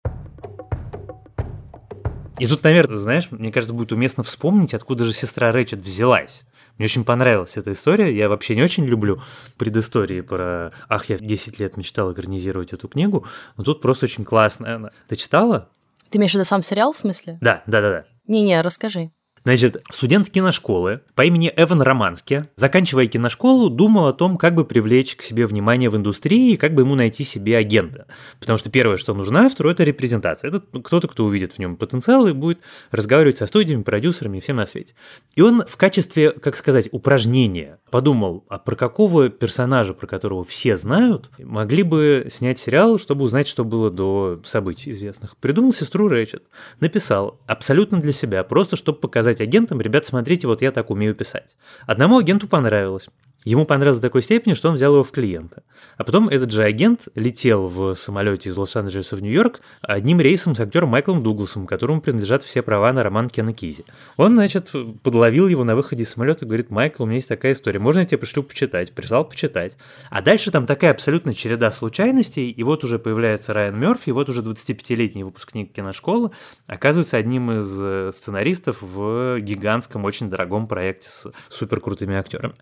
И 2.39 2.47
тут, 2.47 2.63
наверное, 2.65 2.99
знаешь, 2.99 3.31
мне 3.31 3.53
кажется, 3.53 3.73
будет 3.73 3.93
уместно 3.93 4.23
вспомнить, 4.23 4.75
откуда 4.75 5.05
же 5.05 5.13
сестра 5.13 5.53
Рэчет 5.53 5.81
взялась. 5.81 6.45
Мне 6.77 6.87
очень 6.87 7.05
понравилась 7.05 7.57
эта 7.57 7.73
история. 7.73 8.15
Я 8.15 8.29
вообще 8.29 8.57
не 8.57 8.63
очень 8.63 8.85
люблю 8.85 9.21
предыстории 9.59 10.23
про 10.23 10.73
«Ах, 10.89 11.07
я 11.07 11.19
10 11.19 11.61
лет 11.61 11.77
мечтал 11.77 12.13
экранизировать 12.13 12.73
эту 12.73 12.89
книгу», 12.89 13.27
но 13.57 13.65
тут 13.65 13.81
просто 13.81 14.07
очень 14.07 14.25
классная 14.25 14.77
она. 14.77 14.91
Ты 15.09 15.17
читала? 15.17 15.69
Ты 16.11 16.19
имеешь 16.19 16.33
в 16.33 16.35
виду 16.35 16.45
сам 16.45 16.63
сериал, 16.63 16.93
в 16.93 16.97
смысле? 16.97 17.39
Да, 17.41 17.63
да, 17.67 17.81
да, 17.81 17.91
да. 17.91 18.05
Не-не, 18.27 18.61
расскажи. 18.61 19.13
Значит, 19.45 19.83
студент 19.91 20.31
киношколы 20.31 21.01
по 21.17 21.25
имени 21.25 21.53
Эван 21.57 21.83
Романски, 21.83 22.47
заканчивая 22.55 23.07
киношколу, 23.07 23.71
думал 23.71 24.07
о 24.07 24.13
том, 24.13 24.39
как 24.39 24.55
бы 24.55 24.65
привлечь 24.65 25.17
к 25.17 25.23
себе 25.23 25.47
внимание 25.47 25.91
в 25.91 25.97
индустрии 25.97 26.53
и 26.53 26.57
как 26.57 26.75
бы 26.75 26.83
ему 26.83 26.95
найти 26.95 27.25
себе 27.25 27.57
агента. 27.57 28.07
Потому 28.39 28.57
что 28.57 28.71
первое, 28.71 28.99
что 28.99 29.15
нужно, 29.15 29.49
второе– 29.49 29.75
это 29.75 29.83
репрезентация. 29.83 30.49
Это 30.49 30.61
кто-то, 30.61 31.09
кто 31.09 31.25
увидит 31.25 31.55
в 31.55 31.59
нем 31.59 31.77
потенциал 31.77 32.29
и 32.29 32.33
будет 32.33 32.61
разговаривать 32.93 33.39
со 33.39 33.47
студиями, 33.47 33.83
продюсерами 33.83 34.39
и 34.39 34.41
всем 34.41 34.57
на 34.57 34.67
свете. 34.67 34.95
И 35.35 35.41
он 35.41 35.65
в 35.67 35.77
качестве, 35.77 36.31
как 36.31 36.57
сказать, 36.57 36.89
упражнения 36.93 37.81
подумал, 37.91 38.45
а 38.49 38.59
про 38.59 38.77
какого 38.77 39.29
персонажа, 39.29 39.93
про 39.93 40.07
которого 40.07 40.45
все 40.45 40.77
знают, 40.77 41.31
могли 41.39 41.83
бы 41.83 42.29
снять 42.31 42.61
сериал, 42.61 42.99
чтобы 42.99 43.25
узнать, 43.25 43.49
что 43.49 43.65
было 43.65 43.91
до 43.91 44.41
событий 44.45 44.91
известных. 44.91 45.37
Придумал 45.37 45.73
сестру 45.73 46.07
Рэчет, 46.07 46.45
написал 46.79 47.41
абсолютно 47.47 48.01
для 48.01 48.13
себя, 48.13 48.45
просто 48.45 48.77
чтобы 48.77 48.99
показать 48.99 49.32
сказать 49.33 49.49
агентам, 49.49 49.81
ребят, 49.81 50.07
смотрите, 50.07 50.47
вот 50.47 50.63
я 50.63 50.73
так 50.73 50.91
умею 50.91 51.15
писать. 51.15 51.57
Одному 51.87 52.19
агенту 52.19 52.47
понравилось. 52.49 53.09
Ему 53.45 53.65
понравилось 53.65 53.99
до 53.99 54.09
такой 54.09 54.23
степени, 54.23 54.55
что 54.55 54.69
он 54.69 54.77
взял 54.77 54.93
его 54.93 55.03
в 55.03 55.11
клиента. 55.11 55.65
А 55.97 56.05
потом 56.05 56.29
этот 56.29 56.53
же 56.53 56.63
агент 56.63 57.09
летел 57.15 57.67
в 57.67 57.95
самолете 57.95 58.49
из 58.49 58.57
Лос-Анджелеса 58.57 59.17
в 59.17 59.23
Нью-Йорк 59.23 59.61
одним 59.81 60.21
рейсом 60.21 60.55
с 60.55 60.61
актером 60.61 60.91
Майклом 60.91 61.23
Дугласом, 61.23 61.67
которому 61.67 62.01
принадлежат 62.01 62.45
все 62.45 62.63
права 62.63 62.93
на 62.93 63.03
роман 63.03 63.29
Кена 63.29 63.53
Кизи. 63.53 63.85
Он, 64.17 64.35
значит, 64.35 64.73
подловил 65.03 65.49
его 65.49 65.65
на 65.65 65.75
выходе 65.75 66.05
из 66.05 66.11
самолета 66.11 66.45
и 66.45 66.49
говорит, 66.49 66.71
Майкл, 66.71 67.03
у 67.03 67.07
меня 67.07 67.17
есть 67.17 67.29
такая 67.29 67.53
история, 67.53 67.81
можно 67.81 68.01
я 68.01 68.05
тебе 68.05 68.19
пришлю 68.19 68.43
почитать? 68.45 68.93
Прислал 68.93 69.25
почитать. 69.25 69.77
А 70.11 70.23
дальше 70.23 70.51
там 70.51 70.67
такая 70.67 70.93
абсолютно 70.93 71.35
череда 71.35 71.71
случайностей, 71.73 72.51
и 72.51 72.63
вот 72.63 72.85
уже 72.85 72.99
появляется 72.99 73.53
Райан 73.53 73.79
Мерфи, 73.79 74.11
и 74.11 74.13
вот 74.13 74.29
уже 74.29 74.43
25-летний 74.43 75.25
выпускник 75.25 75.73
киношколы 75.73 76.31
оказывается 76.67 77.17
одним 77.17 77.51
из 77.53 77.79
э, 77.81 78.11
сценаристов 78.15 78.83
в 78.83 79.41
гигантском, 79.41 80.05
очень 80.05 80.31
дорогом 80.31 80.67
проекте 80.67 81.09
с 81.09 81.33
суперкрутыми 81.49 82.15
актерами. 82.17 82.55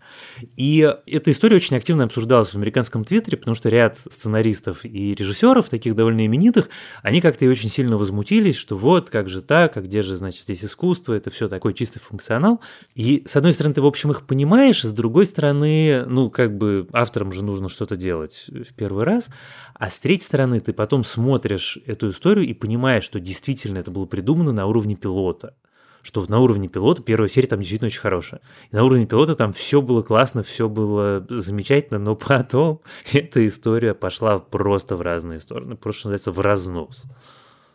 И 0.55 0.70
и 0.71 0.89
эта 1.05 1.31
история 1.31 1.57
очень 1.57 1.75
активно 1.75 2.05
обсуждалась 2.05 2.53
в 2.53 2.55
американском 2.55 3.03
твиттере, 3.03 3.37
потому 3.37 3.55
что 3.55 3.67
ряд 3.67 3.97
сценаристов 3.99 4.85
и 4.85 5.13
режиссеров, 5.13 5.67
таких 5.67 5.97
довольно 5.97 6.25
именитых, 6.25 6.69
они 7.03 7.19
как-то 7.19 7.43
и 7.43 7.49
очень 7.49 7.69
сильно 7.69 7.97
возмутились, 7.97 8.55
что 8.55 8.77
вот, 8.77 9.09
как 9.09 9.27
же 9.27 9.41
так, 9.41 9.75
а 9.75 9.81
где 9.81 10.01
же, 10.01 10.15
значит, 10.15 10.43
здесь 10.43 10.63
искусство, 10.63 11.13
это 11.13 11.29
все 11.29 11.49
такой 11.49 11.73
чистый 11.73 11.99
функционал. 11.99 12.61
И, 12.95 13.23
с 13.27 13.35
одной 13.35 13.51
стороны, 13.51 13.75
ты, 13.75 13.81
в 13.81 13.85
общем, 13.85 14.11
их 14.11 14.25
понимаешь, 14.25 14.83
с 14.83 14.93
другой 14.93 15.25
стороны, 15.25 16.05
ну, 16.07 16.29
как 16.29 16.57
бы 16.57 16.87
авторам 16.93 17.33
же 17.33 17.43
нужно 17.43 17.67
что-то 17.67 17.97
делать 17.97 18.45
в 18.47 18.73
первый 18.73 19.03
раз, 19.03 19.27
а 19.73 19.89
с 19.89 19.99
третьей 19.99 20.27
стороны, 20.27 20.61
ты 20.61 20.71
потом 20.71 21.03
смотришь 21.03 21.79
эту 21.85 22.11
историю 22.11 22.47
и 22.47 22.53
понимаешь, 22.53 23.03
что 23.03 23.19
действительно 23.19 23.79
это 23.79 23.91
было 23.91 24.05
придумано 24.05 24.53
на 24.53 24.65
уровне 24.67 24.95
пилота 24.95 25.53
что 26.01 26.25
на 26.27 26.39
уровне 26.39 26.67
пилота 26.67 27.01
первая 27.01 27.29
серия 27.29 27.47
там 27.47 27.59
действительно 27.59 27.87
очень 27.87 28.01
хорошая. 28.01 28.41
И 28.71 28.75
на 28.75 28.83
уровне 28.83 29.05
пилота 29.05 29.35
там 29.35 29.53
все 29.53 29.81
было 29.81 30.01
классно, 30.01 30.43
все 30.43 30.67
было 30.69 31.25
замечательно, 31.29 31.99
но 31.99 32.15
потом 32.27 32.81
эта 33.11 33.45
история 33.47 33.93
пошла 33.93 34.39
просто 34.39 34.95
в 34.95 35.01
разные 35.01 35.39
стороны, 35.39 35.75
просто, 35.75 35.99
что 35.99 36.09
называется, 36.09 36.31
в 36.31 36.39
разнос. 36.39 37.03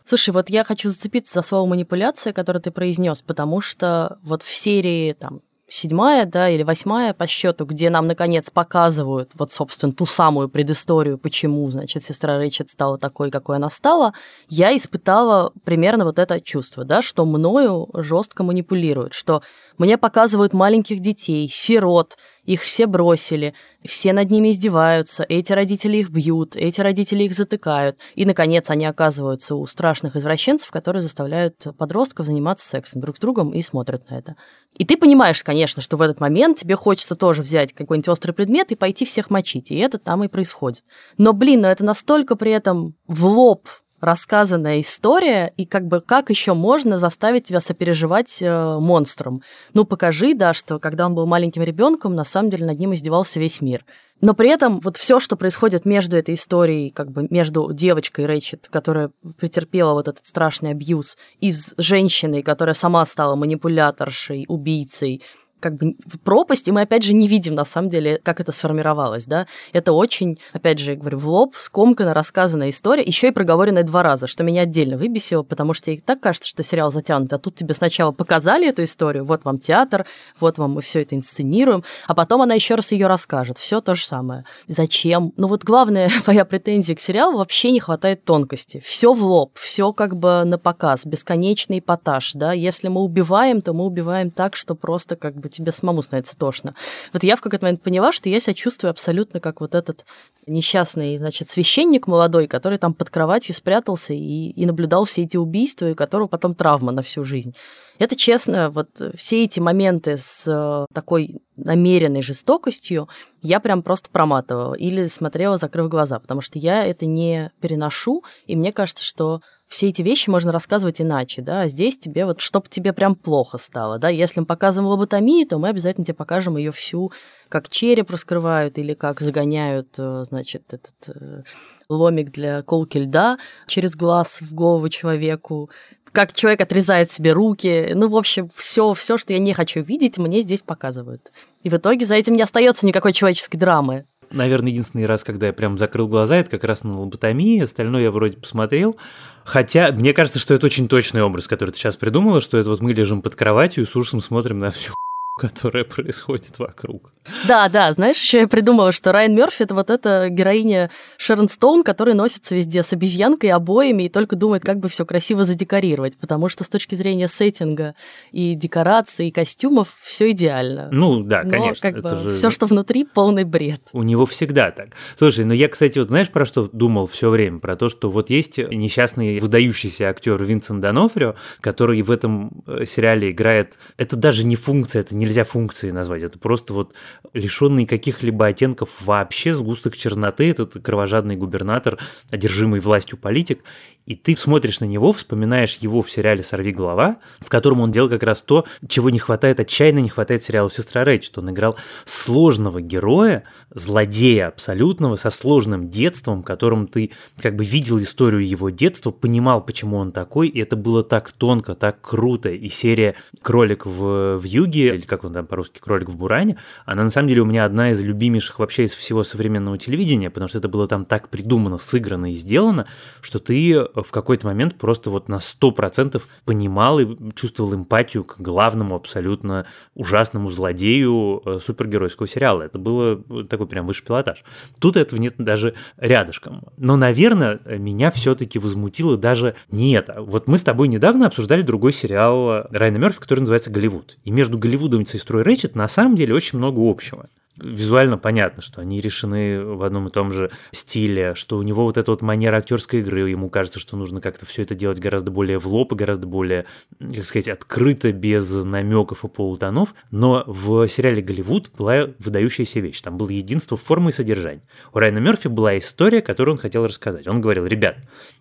Слушай, 0.05 0.29
вот 0.29 0.49
я 0.49 0.63
хочу 0.63 0.87
зацепиться 0.89 1.33
за 1.33 1.41
слово 1.41 1.67
манипуляция, 1.67 2.31
которое 2.31 2.61
ты 2.61 2.71
произнес, 2.71 3.21
потому 3.21 3.59
что 3.59 4.19
вот 4.23 4.41
в 4.41 4.53
серии 4.53 5.11
там 5.11 5.41
седьмая, 5.67 6.25
да, 6.25 6.49
или 6.49 6.63
восьмая 6.63 7.13
по 7.13 7.27
счету, 7.27 7.65
где 7.65 7.89
нам, 7.89 8.07
наконец, 8.07 8.49
показывают 8.49 9.31
вот, 9.35 9.51
собственно, 9.51 9.91
ту 9.91 10.05
самую 10.05 10.49
предысторию, 10.49 11.17
почему, 11.17 11.69
значит, 11.69 12.03
сестра 12.03 12.37
Рэчет 12.37 12.69
стала 12.69 12.97
такой, 12.97 13.31
какой 13.31 13.57
она 13.57 13.69
стала, 13.69 14.13
я 14.47 14.75
испытала 14.75 15.51
примерно 15.63 16.05
вот 16.05 16.19
это 16.19 16.39
чувство, 16.39 16.85
да, 16.85 17.01
что 17.01 17.25
мною 17.25 17.89
жестко 17.93 18.43
манипулируют, 18.43 19.13
что 19.13 19.41
мне 19.77 19.97
показывают 19.97 20.53
маленьких 20.53 20.99
детей, 20.99 21.49
сирот, 21.51 22.17
их 22.47 22.61
все 22.61 22.87
бросили, 22.87 23.53
все 23.85 24.13
над 24.13 24.31
ними 24.31 24.51
издеваются, 24.51 25.25
эти 25.27 25.51
родители 25.51 25.97
их 25.97 26.09
бьют, 26.09 26.55
эти 26.55 26.81
родители 26.81 27.25
их 27.25 27.33
затыкают. 27.33 27.99
И, 28.15 28.25
наконец, 28.25 28.69
они 28.69 28.85
оказываются 28.85 29.55
у 29.55 29.65
страшных 29.67 30.15
извращенцев, 30.15 30.71
которые 30.71 31.03
заставляют 31.03 31.67
подростков 31.77 32.25
заниматься 32.25 32.67
сексом 32.67 33.01
друг 33.01 33.17
с 33.17 33.19
другом 33.19 33.51
и 33.51 33.61
смотрят 33.61 34.09
на 34.09 34.17
это. 34.17 34.35
И 34.77 34.85
ты 34.85 34.95
понимаешь, 34.97 35.43
конечно, 35.43 35.81
что 35.81 35.97
в 35.97 36.01
этот 36.01 36.19
момент 36.21 36.57
тебе 36.57 36.75
хочется 36.75 37.15
тоже 37.15 37.41
взять 37.41 37.73
какой-нибудь 37.73 38.09
острый 38.09 38.31
предмет 38.31 38.71
и 38.71 38.75
пойти 38.75 39.03
всех 39.05 39.29
мочить. 39.29 39.69
И 39.69 39.77
это 39.77 39.97
там 39.97 40.23
и 40.23 40.29
происходит. 40.29 40.83
Но, 41.17 41.33
блин, 41.33 41.61
но 41.61 41.69
это 41.69 41.83
настолько 41.83 42.37
при 42.37 42.51
этом 42.51 42.95
в 43.07 43.25
лоб 43.25 43.67
рассказанная 43.99 44.79
история, 44.79 45.53
и 45.57 45.65
как 45.65 45.87
бы 45.87 46.01
как 46.01 46.29
еще 46.29 46.53
можно 46.53 46.97
заставить 46.97 47.45
тебя 47.45 47.59
сопереживать 47.59 48.41
э, 48.41 48.77
монстрам? 48.79 49.41
Ну, 49.73 49.85
покажи, 49.85 50.33
да, 50.33 50.53
что 50.53 50.79
когда 50.79 51.05
он 51.05 51.15
был 51.15 51.25
маленьким 51.25 51.63
ребенком, 51.63 52.15
на 52.15 52.23
самом 52.23 52.49
деле 52.49 52.65
над 52.65 52.79
ним 52.79 52.93
издевался 52.93 53.39
весь 53.39 53.61
мир. 53.61 53.83
Но 54.19 54.33
при 54.33 54.49
этом 54.49 54.79
вот 54.79 54.97
все, 54.97 55.19
что 55.19 55.35
происходит 55.35 55.85
между 55.85 56.17
этой 56.17 56.33
историей, 56.33 56.89
как 56.89 57.11
бы 57.11 57.27
между 57.29 57.71
девочкой 57.71 58.25
Рэчет, 58.25 58.67
которая 58.71 59.11
претерпела 59.37 59.93
вот 59.93 60.07
этот 60.07 60.25
страшный 60.25 60.71
абьюз, 60.71 61.17
и 61.39 61.53
женщиной, 61.77 62.41
которая 62.41 62.73
сама 62.73 63.05
стала 63.05 63.35
манипуляторшей, 63.35 64.45
убийцей, 64.47 65.21
как 65.59 65.75
бы 65.75 65.95
пропасть, 66.23 66.67
и 66.67 66.71
мы, 66.71 66.81
опять 66.81 67.03
же, 67.03 67.13
не 67.13 67.27
видим, 67.27 67.55
на 67.55 67.65
самом 67.65 67.89
деле, 67.89 68.19
как 68.23 68.39
это 68.39 68.51
сформировалось, 68.51 69.25
да. 69.25 69.47
Это 69.73 69.93
очень, 69.93 70.39
опять 70.53 70.79
же, 70.79 70.95
говорю, 70.95 71.17
в 71.17 71.27
лоб, 71.27 71.55
скомканно 71.57 72.13
рассказанная 72.13 72.69
история, 72.69 73.03
еще 73.03 73.29
и 73.29 73.31
проговоренная 73.31 73.83
два 73.83 74.03
раза, 74.03 74.27
что 74.27 74.43
меня 74.43 74.61
отдельно 74.61 74.97
выбесило, 74.97 75.43
потому 75.43 75.73
что 75.73 75.91
и 75.91 75.97
так 75.97 76.19
кажется, 76.19 76.47
что 76.49 76.63
сериал 76.63 76.91
затянут, 76.91 77.31
а 77.33 77.39
тут 77.39 77.55
тебе 77.55 77.73
сначала 77.73 78.11
показали 78.11 78.67
эту 78.67 78.83
историю, 78.83 79.25
вот 79.25 79.45
вам 79.45 79.59
театр, 79.59 80.05
вот 80.39 80.57
вам 80.57 80.73
мы 80.73 80.81
все 80.81 81.01
это 81.01 81.15
инсценируем, 81.15 81.83
а 82.07 82.13
потом 82.13 82.41
она 82.41 82.53
еще 82.53 82.75
раз 82.75 82.91
ее 82.91 83.07
расскажет, 83.07 83.57
все 83.57 83.81
то 83.81 83.95
же 83.95 84.05
самое. 84.05 84.45
Зачем? 84.67 85.33
Ну 85.37 85.47
вот 85.47 85.63
главная 85.63 86.09
моя 86.27 86.45
претензия 86.45 86.95
к 86.95 86.99
сериалу, 86.99 87.37
вообще 87.37 87.71
не 87.71 87.79
хватает 87.79 88.23
тонкости. 88.25 88.81
Все 88.85 89.13
в 89.13 89.23
лоб, 89.23 89.57
все 89.57 89.93
как 89.93 90.15
бы 90.15 90.43
на 90.45 90.57
показ, 90.57 91.05
бесконечный 91.05 91.79
эпатаж, 91.79 92.33
да. 92.33 92.53
Если 92.53 92.87
мы 92.87 93.01
убиваем, 93.01 93.61
то 93.61 93.73
мы 93.73 93.85
убиваем 93.85 94.31
так, 94.31 94.55
что 94.55 94.75
просто 94.75 95.15
как 95.15 95.35
бы 95.35 95.46
бы 95.47 95.53
тебе 95.53 95.71
самому 95.71 96.01
становится 96.01 96.37
тошно. 96.37 96.73
Вот 97.13 97.23
я 97.23 97.35
в 97.35 97.41
какой-то 97.41 97.65
момент 97.65 97.81
поняла, 97.81 98.11
что 98.11 98.29
я 98.29 98.39
себя 98.39 98.53
чувствую 98.53 98.91
абсолютно 98.91 99.39
как 99.39 99.61
вот 99.61 99.75
этот 99.75 100.05
несчастный, 100.45 101.17
значит, 101.17 101.49
священник 101.49 102.07
молодой, 102.07 102.47
который 102.47 102.77
там 102.77 102.93
под 102.93 103.09
кроватью 103.09 103.53
спрятался 103.53 104.13
и, 104.13 104.51
и 104.51 104.65
наблюдал 104.65 105.05
все 105.05 105.23
эти 105.23 105.37
убийства, 105.37 105.87
и 105.87 105.91
у 105.91 105.95
которого 105.95 106.27
потом 106.27 106.55
травма 106.55 106.91
на 106.91 107.01
всю 107.01 107.23
жизнь. 107.23 107.53
Это 107.99 108.15
честно, 108.15 108.69
вот 108.69 108.89
все 109.15 109.43
эти 109.43 109.59
моменты 109.59 110.17
с 110.17 110.45
э, 110.47 110.85
такой 110.93 111.41
намеренной 111.55 112.21
жестокостью 112.21 113.09
я 113.41 113.59
прям 113.59 113.81
просто 113.81 114.09
проматывала 114.11 114.75
или 114.75 115.07
смотрела, 115.07 115.57
закрыв 115.57 115.89
глаза, 115.89 116.19
потому 116.19 116.41
что 116.41 116.59
я 116.59 116.85
это 116.85 117.05
не 117.05 117.51
переношу, 117.59 118.23
и 118.45 118.55
мне 118.55 118.71
кажется, 118.71 119.03
что 119.03 119.41
все 119.67 119.89
эти 119.89 120.01
вещи 120.01 120.29
можно 120.29 120.51
рассказывать 120.51 121.01
иначе, 121.01 121.41
да, 121.41 121.61
а 121.61 121.67
здесь 121.67 121.97
тебе 121.97 122.25
вот, 122.25 122.41
чтобы 122.41 122.67
тебе 122.69 122.93
прям 122.93 123.15
плохо 123.15 123.57
стало, 123.57 123.99
да, 123.99 124.09
если 124.09 124.39
мы 124.39 124.45
показываем 124.45 124.89
лоботомию, 124.89 125.45
то 125.47 125.59
мы 125.59 125.69
обязательно 125.69 126.05
тебе 126.05 126.15
покажем 126.15 126.57
ее 126.57 126.71
всю, 126.71 127.11
как 127.49 127.69
череп 127.69 128.09
раскрывают 128.09 128.77
или 128.77 128.93
как 128.93 129.19
загоняют, 129.19 129.95
э, 129.97 130.23
значит, 130.25 130.73
этот 130.73 131.15
э, 131.15 131.43
ломик 131.89 132.31
для 132.31 132.61
колки 132.61 132.97
льда 132.97 133.37
через 133.67 133.95
глаз 133.95 134.41
в 134.41 134.53
голову 134.53 134.89
человеку, 134.89 135.69
как 136.11 136.33
человек 136.33 136.61
отрезает 136.61 137.11
себе 137.11 137.33
руки. 137.33 137.91
Ну, 137.93 138.07
в 138.09 138.15
общем, 138.15 138.49
все, 138.55 138.93
все, 138.93 139.17
что 139.17 139.33
я 139.33 139.39
не 139.39 139.53
хочу 139.53 139.81
видеть, 139.81 140.17
мне 140.17 140.41
здесь 140.41 140.61
показывают. 140.61 141.31
И 141.63 141.69
в 141.69 141.75
итоге 141.75 142.05
за 142.05 142.15
этим 142.15 142.35
не 142.35 142.41
остается 142.41 142.85
никакой 142.85 143.13
человеческой 143.13 143.57
драмы. 143.57 144.05
Наверное, 144.31 144.71
единственный 144.71 145.05
раз, 145.05 145.23
когда 145.23 145.47
я 145.47 145.53
прям 145.53 145.77
закрыл 145.77 146.07
глаза, 146.07 146.37
это 146.37 146.49
как 146.49 146.63
раз 146.63 146.83
на 146.83 146.99
лоботомии, 146.99 147.61
остальное 147.61 148.03
я 148.03 148.11
вроде 148.11 148.37
посмотрел. 148.37 148.97
Хотя, 149.45 149.91
мне 149.91 150.13
кажется, 150.13 150.39
что 150.39 150.53
это 150.53 150.65
очень 150.65 150.87
точный 150.87 151.23
образ, 151.23 151.47
который 151.47 151.71
ты 151.71 151.77
сейчас 151.77 151.95
придумала, 151.95 152.41
что 152.41 152.57
это 152.57 152.69
вот 152.69 152.81
мы 152.81 152.93
лежим 152.93 153.21
под 153.21 153.35
кроватью 153.35 153.83
и 153.83 153.87
с 153.87 153.95
ужасом 153.95 154.19
смотрим 154.19 154.59
на 154.59 154.71
всю 154.71 154.93
которая 155.37 155.83
происходит 155.83 156.59
вокруг. 156.59 157.11
Да, 157.47 157.67
да, 157.69 157.91
знаешь, 157.93 158.19
еще 158.19 158.39
я 158.39 158.47
придумала, 158.47 158.91
что 158.91 159.11
Райан 159.11 159.35
Мерфи 159.35 159.63
это 159.63 159.75
вот 159.75 159.89
эта 159.89 160.29
героиня 160.29 160.89
Шерон 161.17 161.49
Стоун, 161.49 161.83
которая 161.83 162.15
носится 162.15 162.55
везде 162.55 162.83
с 162.83 162.93
обезьянкой, 162.93 163.51
обоями 163.51 164.03
и 164.03 164.09
только 164.09 164.35
думает, 164.35 164.63
как 164.63 164.79
бы 164.79 164.89
все 164.89 165.05
красиво 165.05 165.43
задекорировать, 165.43 166.17
потому 166.17 166.49
что 166.49 166.63
с 166.63 166.69
точки 166.69 166.95
зрения 166.95 167.27
сеттинга 167.27 167.95
и 168.31 168.55
декорации, 168.55 169.27
и 169.27 169.31
костюмов 169.31 169.95
все 170.01 170.31
идеально. 170.31 170.89
Ну 170.91 171.21
да, 171.21 171.43
Но, 171.43 171.49
конечно. 171.49 171.91
Как 171.91 172.01
бы, 172.01 172.15
же... 172.15 172.31
Все, 172.31 172.49
что 172.49 172.65
внутри, 172.65 173.05
полный 173.05 173.43
бред. 173.43 173.81
У 173.93 174.03
него 174.03 174.25
всегда 174.25 174.71
так. 174.71 174.89
Слушай, 175.17 175.45
ну 175.45 175.53
я, 175.53 175.67
кстати, 175.67 175.99
вот 175.99 176.09
знаешь, 176.09 176.29
про 176.29 176.45
что 176.45 176.69
думал 176.71 177.07
все 177.07 177.29
время? 177.29 177.59
Про 177.59 177.75
то, 177.75 177.89
что 177.89 178.09
вот 178.09 178.29
есть 178.29 178.57
несчастный 178.57 179.39
выдающийся 179.39 180.05
актер 180.05 180.41
Винсент 180.43 180.81
Донофрио, 180.81 181.35
который 181.61 182.01
в 182.01 182.11
этом 182.11 182.63
э, 182.65 182.85
сериале 182.85 183.31
играет... 183.31 183.77
Это 183.97 184.15
даже 184.15 184.45
не 184.45 184.55
функция, 184.55 185.01
это 185.01 185.15
не 185.15 185.26
нельзя 185.27 185.43
функцией 185.43 185.93
назвать, 185.93 186.23
это 186.23 186.39
просто 186.39 186.73
вот 186.73 186.93
лишенный 187.33 187.85
каких-либо 187.85 188.47
оттенков 188.47 188.89
вообще 189.05 189.53
сгусток 189.53 189.97
черноты, 189.97 190.49
этот 190.49 190.81
кровожадный 190.81 191.35
губернатор, 191.35 191.99
одержимый 192.29 192.79
властью 192.79 193.17
политик, 193.17 193.63
и 194.07 194.15
ты 194.15 194.37
смотришь 194.37 194.79
на 194.79 194.85
него, 194.85 195.11
вспоминаешь 195.11 195.77
его 195.81 196.01
в 196.01 196.09
сериале 196.09 196.41
«Сорви 196.41 196.71
голова», 196.71 197.17
в 197.41 197.49
котором 197.49 197.81
он 197.81 197.91
делал 197.91 198.09
как 198.09 198.23
раз 198.23 198.41
то, 198.41 198.65
чего 198.87 199.09
не 199.09 199.19
хватает, 199.19 199.59
отчаянно 199.59 199.99
не 199.99 200.07
хватает 200.07 200.43
сериалу 200.43 200.69
«Сестра 200.69 201.03
Рэйчет». 201.03 201.37
Он 201.37 201.51
играл 201.51 201.75
сложного 202.05 202.81
героя, 202.81 203.43
злодея 203.69 204.47
абсолютного, 204.47 205.17
со 205.17 205.29
сложным 205.29 205.89
детством, 205.89 206.41
которым 206.41 206.87
ты 206.87 207.11
как 207.41 207.57
бы 207.57 207.65
видел 207.65 207.99
историю 207.99 208.47
его 208.47 208.69
детства, 208.69 209.11
понимал, 209.11 209.61
почему 209.61 209.97
он 209.97 210.13
такой, 210.13 210.47
и 210.47 210.61
это 210.61 210.77
было 210.77 211.03
так 211.03 211.33
тонко, 211.33 211.75
так 211.75 211.99
круто. 211.99 212.49
И 212.49 212.69
серия 212.69 213.15
«Кролик 213.41 213.85
в, 213.85 214.37
в 214.37 214.43
юге», 214.43 214.95
или 214.95 215.01
как 215.01 215.25
он 215.25 215.33
там 215.33 215.45
по-русски 215.45 215.79
«Кролик 215.81 216.07
в 216.07 216.15
буране», 216.15 216.57
она 216.85 217.03
на 217.03 217.09
самом 217.09 217.27
деле 217.27 217.41
у 217.41 217.45
меня 217.45 217.65
одна 217.65 217.91
из 217.91 218.01
любимейших 218.01 218.59
вообще 218.59 218.85
из 218.85 218.93
всего 218.93 219.23
современного 219.23 219.77
телевидения, 219.77 220.29
потому 220.29 220.47
что 220.47 220.59
это 220.59 220.69
было 220.69 220.87
там 220.87 221.03
так 221.03 221.27
придумано, 221.27 221.77
сыграно 221.77 222.31
и 222.31 222.35
сделано, 222.35 222.87
что 223.19 223.39
ты 223.39 223.85
в 224.03 224.11
какой-то 224.11 224.47
момент 224.47 224.75
просто 224.75 225.09
вот 225.09 225.29
на 225.29 225.35
100% 225.35 226.21
понимал 226.45 226.99
и 226.99 227.33
чувствовал 227.33 227.73
эмпатию 227.75 228.23
к 228.23 228.39
главному 228.39 228.95
абсолютно 228.95 229.65
ужасному 229.95 230.49
злодею 230.49 231.41
э, 231.45 231.59
супергеройского 231.63 232.27
сериала. 232.27 232.63
Это 232.63 232.79
было 232.79 233.21
такой 233.45 233.67
прям 233.67 233.87
высший 233.87 234.05
пилотаж. 234.05 234.43
Тут 234.79 234.97
этого 234.97 235.19
нет 235.19 235.35
даже 235.37 235.73
рядышком. 235.97 236.65
Но, 236.77 236.95
наверное, 236.95 237.59
меня 237.65 238.11
все-таки 238.11 238.59
возмутило 238.59 239.17
даже 239.17 239.55
не 239.71 239.93
это. 239.93 240.21
Вот 240.21 240.47
мы 240.47 240.57
с 240.57 240.63
тобой 240.63 240.87
недавно 240.87 241.27
обсуждали 241.27 241.61
другой 241.61 241.93
сериал 241.93 242.67
Райана 242.71 242.97
Мерфи, 242.97 243.19
который 243.19 243.41
называется 243.41 243.71
«Голливуд». 243.71 244.17
И 244.23 244.31
между 244.31 244.57
Голливудом 244.57 245.01
и 245.01 245.05
сестрой 245.05 245.43
Рэчет 245.43 245.75
на 245.75 245.87
самом 245.87 246.15
деле 246.15 246.33
очень 246.33 246.57
много 246.57 246.79
общего 246.79 247.27
визуально 247.59 248.17
понятно, 248.17 248.61
что 248.61 248.81
они 248.81 249.01
решены 249.01 249.63
в 249.63 249.83
одном 249.83 250.07
и 250.07 250.11
том 250.11 250.31
же 250.31 250.51
стиле, 250.71 251.35
что 251.35 251.57
у 251.57 251.61
него 251.61 251.83
вот 251.83 251.97
эта 251.97 252.11
вот 252.11 252.21
манера 252.21 252.57
актерской 252.57 252.99
игры, 252.99 253.29
ему 253.29 253.49
кажется, 253.49 253.79
что 253.79 253.97
нужно 253.97 254.21
как-то 254.21 254.45
все 254.45 254.63
это 254.63 254.75
делать 254.75 254.99
гораздо 254.99 255.31
более 255.31 255.59
в 255.59 255.67
лоб 255.67 255.93
и 255.93 255.95
гораздо 255.95 256.27
более, 256.27 256.65
как 256.99 257.25
сказать, 257.25 257.47
открыто, 257.47 258.11
без 258.11 258.51
намеков 258.51 259.23
и 259.23 259.27
полутонов. 259.27 259.93
Но 260.11 260.43
в 260.47 260.87
сериале 260.87 261.21
«Голливуд» 261.21 261.71
была 261.77 262.07
выдающаяся 262.19 262.79
вещь. 262.79 263.01
Там 263.01 263.17
было 263.17 263.29
единство 263.29 263.77
формы 263.77 264.09
и 264.09 264.13
содержания. 264.13 264.63
У 264.93 264.99
Райана 264.99 265.19
Мерфи 265.19 265.47
была 265.47 265.77
история, 265.77 266.21
которую 266.21 266.55
он 266.55 266.59
хотел 266.59 266.85
рассказать. 266.85 267.27
Он 267.27 267.41
говорил, 267.41 267.65
ребят, 267.65 267.97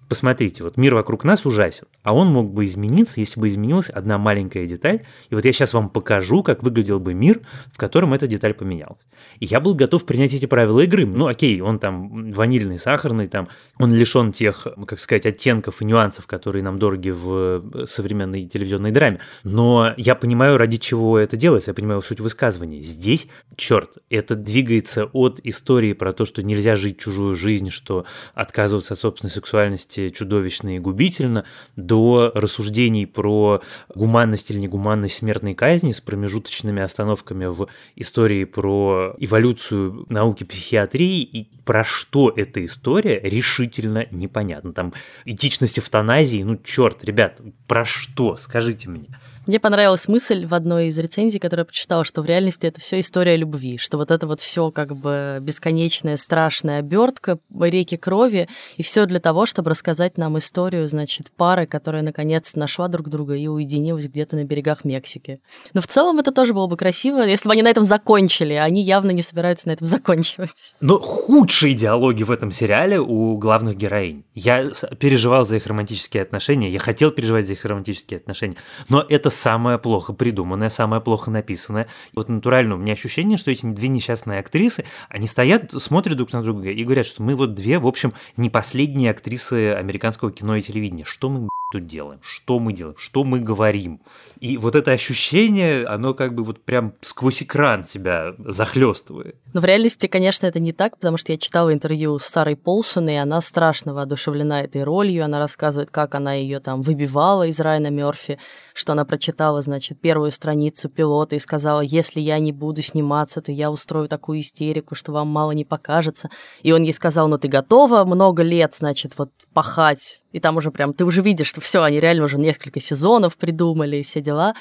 посмотрите, 0.08 0.62
вот 0.62 0.76
мир 0.76 0.94
вокруг 0.94 1.24
нас 1.24 1.46
ужасен, 1.46 1.86
а 2.02 2.14
он 2.14 2.28
мог 2.28 2.52
бы 2.52 2.64
измениться, 2.64 3.20
если 3.20 3.40
бы 3.40 3.48
изменилась 3.48 3.90
одна 3.90 4.18
маленькая 4.18 4.66
деталь. 4.66 5.04
И 5.30 5.34
вот 5.34 5.44
я 5.44 5.52
сейчас 5.52 5.74
вам 5.74 5.90
покажу, 5.90 6.42
как 6.42 6.62
выглядел 6.62 7.00
бы 7.00 7.14
мир, 7.14 7.40
в 7.72 7.78
котором 7.78 8.14
эта 8.14 8.26
деталь 8.26 8.54
поменялась. 8.54 9.00
И 9.40 9.46
я 9.46 9.60
был 9.60 9.74
готов 9.74 10.04
принять 10.04 10.32
эти 10.32 10.46
правила 10.46 10.80
игры. 10.80 11.06
Ну, 11.06 11.26
окей, 11.26 11.60
он 11.60 11.78
там 11.78 12.32
ванильный, 12.32 12.78
сахарный, 12.78 13.28
там, 13.28 13.48
он 13.78 13.92
лишен 13.94 14.32
тех, 14.32 14.66
как 14.86 15.00
сказать, 15.00 15.26
оттенков 15.26 15.82
и 15.82 15.84
нюансов, 15.84 16.26
которые 16.26 16.62
нам 16.62 16.78
дороги 16.78 17.10
в 17.10 17.86
современной 17.86 18.44
телевизионной 18.44 18.92
драме. 18.92 19.20
Но 19.44 19.92
я 19.96 20.14
понимаю, 20.14 20.56
ради 20.56 20.78
чего 20.78 21.18
это 21.18 21.36
делается, 21.36 21.70
я 21.70 21.74
понимаю 21.74 22.00
суть 22.00 22.20
высказывания. 22.20 22.82
Здесь, 22.82 23.28
черт, 23.56 23.98
это 24.10 24.34
двигается 24.34 25.06
от 25.06 25.40
истории 25.42 25.92
про 25.92 26.12
то, 26.12 26.24
что 26.24 26.42
нельзя 26.42 26.76
жить 26.76 26.98
чужую 26.98 27.34
жизнь, 27.34 27.70
что 27.70 28.06
отказываться 28.34 28.94
от 28.94 29.00
собственной 29.00 29.30
сексуальности 29.30 29.95
чудовищно 30.10 30.76
и 30.76 30.78
губительно, 30.78 31.44
до 31.76 32.32
рассуждений 32.34 33.06
про 33.06 33.62
гуманность 33.94 34.50
или 34.50 34.58
негуманность 34.58 35.16
смертной 35.16 35.54
казни 35.54 35.92
с 35.92 36.00
промежуточными 36.00 36.82
остановками 36.82 37.46
в 37.46 37.68
истории 37.96 38.44
про 38.44 39.14
эволюцию 39.18 40.06
науки 40.08 40.44
психиатрии 40.44 41.22
и 41.22 41.48
про 41.64 41.84
что 41.84 42.32
эта 42.34 42.64
история 42.64 43.20
решительно 43.20 44.06
непонятно. 44.10 44.72
Там 44.72 44.92
этичность 45.24 45.78
эвтаназии, 45.78 46.42
ну 46.42 46.56
черт, 46.56 47.04
ребят, 47.04 47.40
про 47.66 47.84
что, 47.84 48.36
скажите 48.36 48.88
мне. 48.88 49.08
Мне 49.46 49.60
понравилась 49.60 50.08
мысль 50.08 50.44
в 50.44 50.54
одной 50.54 50.88
из 50.88 50.98
рецензий, 50.98 51.38
которую 51.38 51.62
я 51.62 51.66
прочитала, 51.66 52.04
что 52.04 52.20
в 52.20 52.26
реальности 52.26 52.66
это 52.66 52.80
все 52.80 52.98
история 52.98 53.36
любви, 53.36 53.78
что 53.78 53.96
вот 53.96 54.10
это 54.10 54.26
вот 54.26 54.40
все 54.40 54.72
как 54.72 54.96
бы 54.96 55.38
бесконечная 55.40 56.16
страшная 56.16 56.80
обертка, 56.80 57.38
реки 57.60 57.96
крови, 57.96 58.48
и 58.76 58.82
все 58.82 59.06
для 59.06 59.20
того, 59.20 59.46
чтобы 59.46 59.70
рассказать 59.70 60.18
нам 60.18 60.36
историю, 60.36 60.88
значит, 60.88 61.30
пары, 61.30 61.66
которая 61.66 62.02
наконец 62.02 62.56
нашла 62.56 62.88
друг 62.88 63.08
друга 63.08 63.34
и 63.36 63.46
уединилась 63.46 64.06
где-то 64.06 64.34
на 64.34 64.42
берегах 64.42 64.84
Мексики. 64.84 65.38
Но 65.74 65.80
в 65.80 65.86
целом 65.86 66.18
это 66.18 66.32
тоже 66.32 66.52
было 66.52 66.66
бы 66.66 66.76
красиво, 66.76 67.22
если 67.22 67.48
бы 67.48 67.52
они 67.52 67.62
на 67.62 67.70
этом 67.70 67.84
закончили, 67.84 68.54
они 68.54 68.82
явно 68.82 69.12
не 69.12 69.22
собираются 69.22 69.68
на 69.68 69.72
этом 69.72 69.86
заканчивать. 69.86 70.74
Но 70.80 70.98
худшие 70.98 71.74
диалоги 71.74 72.24
в 72.24 72.32
этом 72.32 72.50
сериале 72.50 72.98
у 72.98 73.38
главных 73.38 73.76
героинь. 73.76 74.24
Я 74.34 74.64
переживал 74.98 75.46
за 75.46 75.56
их 75.56 75.68
романтические 75.68 76.24
отношения, 76.24 76.68
я 76.68 76.80
хотел 76.80 77.12
переживать 77.12 77.46
за 77.46 77.52
их 77.52 77.64
романтические 77.64 78.18
отношения, 78.18 78.56
но 78.88 79.04
это 79.08 79.30
самое 79.36 79.78
плохо 79.78 80.12
придуманное, 80.12 80.68
самое 80.68 81.00
плохо 81.00 81.30
написанное. 81.30 81.86
Вот 82.14 82.28
натурально 82.28 82.74
у 82.74 82.78
меня 82.78 82.94
ощущение, 82.94 83.38
что 83.38 83.50
эти 83.50 83.66
две 83.66 83.88
несчастные 83.88 84.40
актрисы, 84.40 84.84
они 85.08 85.26
стоят, 85.26 85.72
смотрят 85.72 86.16
друг 86.16 86.32
на 86.32 86.42
друга 86.42 86.70
и 86.70 86.84
говорят, 86.84 87.06
что 87.06 87.22
мы 87.22 87.36
вот 87.36 87.54
две, 87.54 87.78
в 87.78 87.86
общем, 87.86 88.12
не 88.36 88.50
последние 88.50 89.10
актрисы 89.10 89.72
американского 89.72 90.32
кино 90.32 90.56
и 90.56 90.62
телевидения. 90.62 91.04
Что 91.04 91.28
мы 91.28 91.48
тут 91.72 91.86
делаем, 91.86 92.20
что 92.22 92.58
мы 92.58 92.72
делаем, 92.72 92.96
что 92.96 93.24
мы 93.24 93.40
говорим. 93.40 94.00
И 94.38 94.56
вот 94.56 94.76
это 94.76 94.92
ощущение, 94.92 95.84
оно 95.86 96.14
как 96.14 96.34
бы 96.34 96.44
вот 96.44 96.62
прям 96.62 96.92
сквозь 97.00 97.42
экран 97.42 97.82
тебя 97.82 98.34
захлестывает. 98.38 99.36
Но 99.52 99.60
в 99.60 99.64
реальности, 99.64 100.06
конечно, 100.06 100.46
это 100.46 100.60
не 100.60 100.72
так, 100.72 100.96
потому 100.96 101.16
что 101.16 101.32
я 101.32 101.38
читала 101.38 101.72
интервью 101.72 102.18
с 102.18 102.24
Сарой 102.24 102.54
Полсон, 102.54 103.08
и 103.08 103.14
она 103.14 103.40
страшно 103.40 103.94
воодушевлена 103.94 104.62
этой 104.62 104.84
ролью. 104.84 105.24
Она 105.24 105.38
рассказывает, 105.38 105.90
как 105.90 106.14
она 106.14 106.34
ее 106.34 106.60
там 106.60 106.82
выбивала 106.82 107.46
из 107.46 107.58
Райана 107.58 107.90
Мерфи, 107.90 108.38
что 108.74 108.92
она 108.92 109.04
прочитала, 109.04 109.60
значит, 109.62 110.00
первую 110.00 110.30
страницу 110.30 110.88
пилота 110.88 111.34
и 111.34 111.40
сказала, 111.40 111.80
если 111.80 112.20
я 112.20 112.38
не 112.38 112.52
буду 112.52 112.82
сниматься, 112.82 113.40
то 113.40 113.50
я 113.50 113.70
устрою 113.70 114.08
такую 114.08 114.40
истерику, 114.40 114.94
что 114.94 115.12
вам 115.12 115.28
мало 115.28 115.52
не 115.52 115.64
покажется. 115.64 116.30
И 116.62 116.72
он 116.72 116.82
ей 116.82 116.92
сказал, 116.92 117.26
ну 117.26 117.38
ты 117.38 117.48
готова 117.48 118.04
много 118.04 118.42
лет, 118.42 118.74
значит, 118.76 119.14
вот 119.16 119.30
пахать. 119.52 120.22
И 120.36 120.40
там 120.40 120.58
уже 120.58 120.70
прям, 120.70 120.92
ты 120.92 121.06
уже 121.06 121.22
видишь, 121.22 121.46
что 121.46 121.62
все, 121.62 121.82
они 121.82 121.98
реально 121.98 122.24
уже 122.24 122.36
несколько 122.36 122.78
сезонов 122.78 123.38
придумали 123.38 123.96
и 123.96 124.02
все 124.02 124.20
дела. 124.20 124.54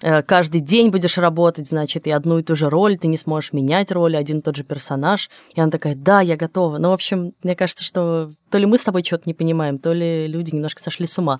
Э, 0.00 0.22
каждый 0.22 0.60
день 0.60 0.90
будешь 0.90 1.18
работать, 1.18 1.66
значит, 1.66 2.06
и 2.06 2.12
одну 2.12 2.38
и 2.38 2.44
ту 2.44 2.54
же 2.54 2.70
роль, 2.70 2.96
ты 2.96 3.08
не 3.08 3.18
сможешь 3.18 3.52
менять 3.52 3.90
роли, 3.90 4.14
один 4.14 4.38
и 4.38 4.42
тот 4.42 4.54
же 4.54 4.62
персонаж. 4.62 5.28
И 5.56 5.60
она 5.60 5.72
такая, 5.72 5.96
да, 5.96 6.20
я 6.20 6.36
готова. 6.36 6.78
Ну, 6.78 6.90
в 6.90 6.92
общем, 6.92 7.32
мне 7.42 7.56
кажется, 7.56 7.82
что 7.82 8.30
то 8.50 8.58
ли 8.58 8.66
мы 8.66 8.78
с 8.78 8.84
тобой 8.84 9.02
что-то 9.04 9.24
не 9.26 9.34
понимаем, 9.34 9.78
то 9.78 9.92
ли 9.92 10.26
люди 10.26 10.54
немножко 10.54 10.82
сошли 10.82 11.06
с 11.06 11.18
ума. 11.18 11.38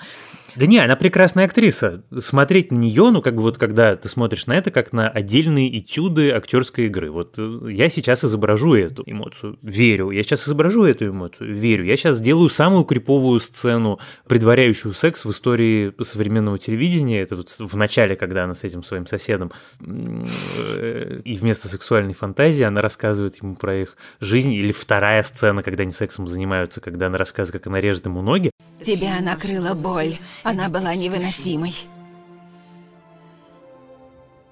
Да 0.56 0.66
не, 0.66 0.78
она 0.78 0.96
прекрасная 0.96 1.44
актриса. 1.44 2.02
Смотреть 2.18 2.72
на 2.72 2.76
нее, 2.76 3.10
ну, 3.10 3.22
как 3.22 3.36
бы 3.36 3.42
вот 3.42 3.58
когда 3.58 3.94
ты 3.94 4.08
смотришь 4.08 4.46
на 4.46 4.54
это, 4.54 4.70
как 4.70 4.92
на 4.92 5.08
отдельные 5.08 5.78
этюды 5.78 6.30
актерской 6.30 6.86
игры. 6.86 7.10
Вот 7.10 7.36
э, 7.38 7.70
я 7.70 7.88
сейчас 7.88 8.24
изображу 8.24 8.74
эту 8.74 9.04
эмоцию, 9.06 9.58
верю. 9.62 10.10
Я 10.10 10.24
сейчас 10.24 10.46
изображу 10.46 10.82
эту 10.84 11.06
эмоцию, 11.08 11.54
верю. 11.54 11.84
Я 11.84 11.96
сейчас 11.96 12.16
сделаю 12.16 12.48
самую 12.48 12.84
криповую 12.84 13.38
сцену, 13.38 14.00
предваряющую 14.26 14.92
секс 14.94 15.24
в 15.24 15.30
истории 15.30 15.92
современного 16.02 16.58
телевидения. 16.58 17.20
Это 17.20 17.36
вот 17.36 17.54
в 17.58 17.76
начале, 17.76 18.16
когда 18.16 18.44
она 18.44 18.54
с 18.54 18.64
этим 18.64 18.82
своим 18.82 19.06
соседом, 19.06 19.52
э, 19.80 21.20
и 21.24 21.36
вместо 21.36 21.68
сексуальной 21.68 22.14
фантазии 22.14 22.64
она 22.64 22.80
рассказывает 22.80 23.40
ему 23.40 23.54
про 23.54 23.80
их 23.82 23.96
жизнь. 24.18 24.52
Или 24.52 24.72
вторая 24.72 25.22
сцена, 25.22 25.62
когда 25.62 25.82
они 25.82 25.92
сексом 25.92 26.26
занимаются, 26.26 26.80
когда 26.80 26.97
она 27.06 27.18
рассказывает, 27.18 27.62
как 27.62 27.68
она 27.68 27.80
режет 27.80 28.06
ему 28.06 28.22
ноги. 28.22 28.50
Тебя 28.84 29.20
накрыла 29.20 29.74
боль. 29.74 30.18
Она 30.42 30.68
была 30.68 30.94
невыносимой. 30.94 31.74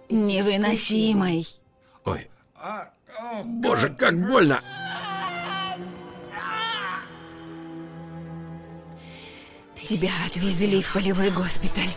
Невыносимой. 0.09 1.47
Ой. 2.05 2.29
Боже, 3.45 3.91
как 3.91 4.15
больно. 4.21 4.61
Тебя 9.87 10.11
отвезли 10.27 10.83
в 10.83 10.93
полевой 10.93 11.31
госпиталь. 11.31 11.95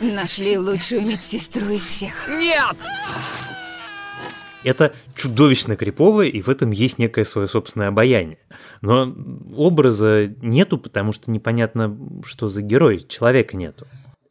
Нашли 0.00 0.58
лучшую 0.58 1.06
медсестру 1.06 1.68
из 1.70 1.84
всех. 1.84 2.28
Нет! 2.28 2.76
Это 4.64 4.92
чудовищно 5.14 5.76
криповое, 5.76 6.28
и 6.28 6.40
в 6.40 6.48
этом 6.48 6.70
есть 6.70 6.98
некое 6.98 7.24
свое 7.24 7.46
собственное 7.46 7.88
обаяние. 7.88 8.38
Но 8.80 9.14
образа 9.56 10.34
нету, 10.42 10.78
потому 10.78 11.12
что 11.12 11.30
непонятно, 11.30 11.96
что 12.24 12.48
за 12.48 12.62
герой, 12.62 13.04
человека 13.08 13.56
нету. 13.56 13.86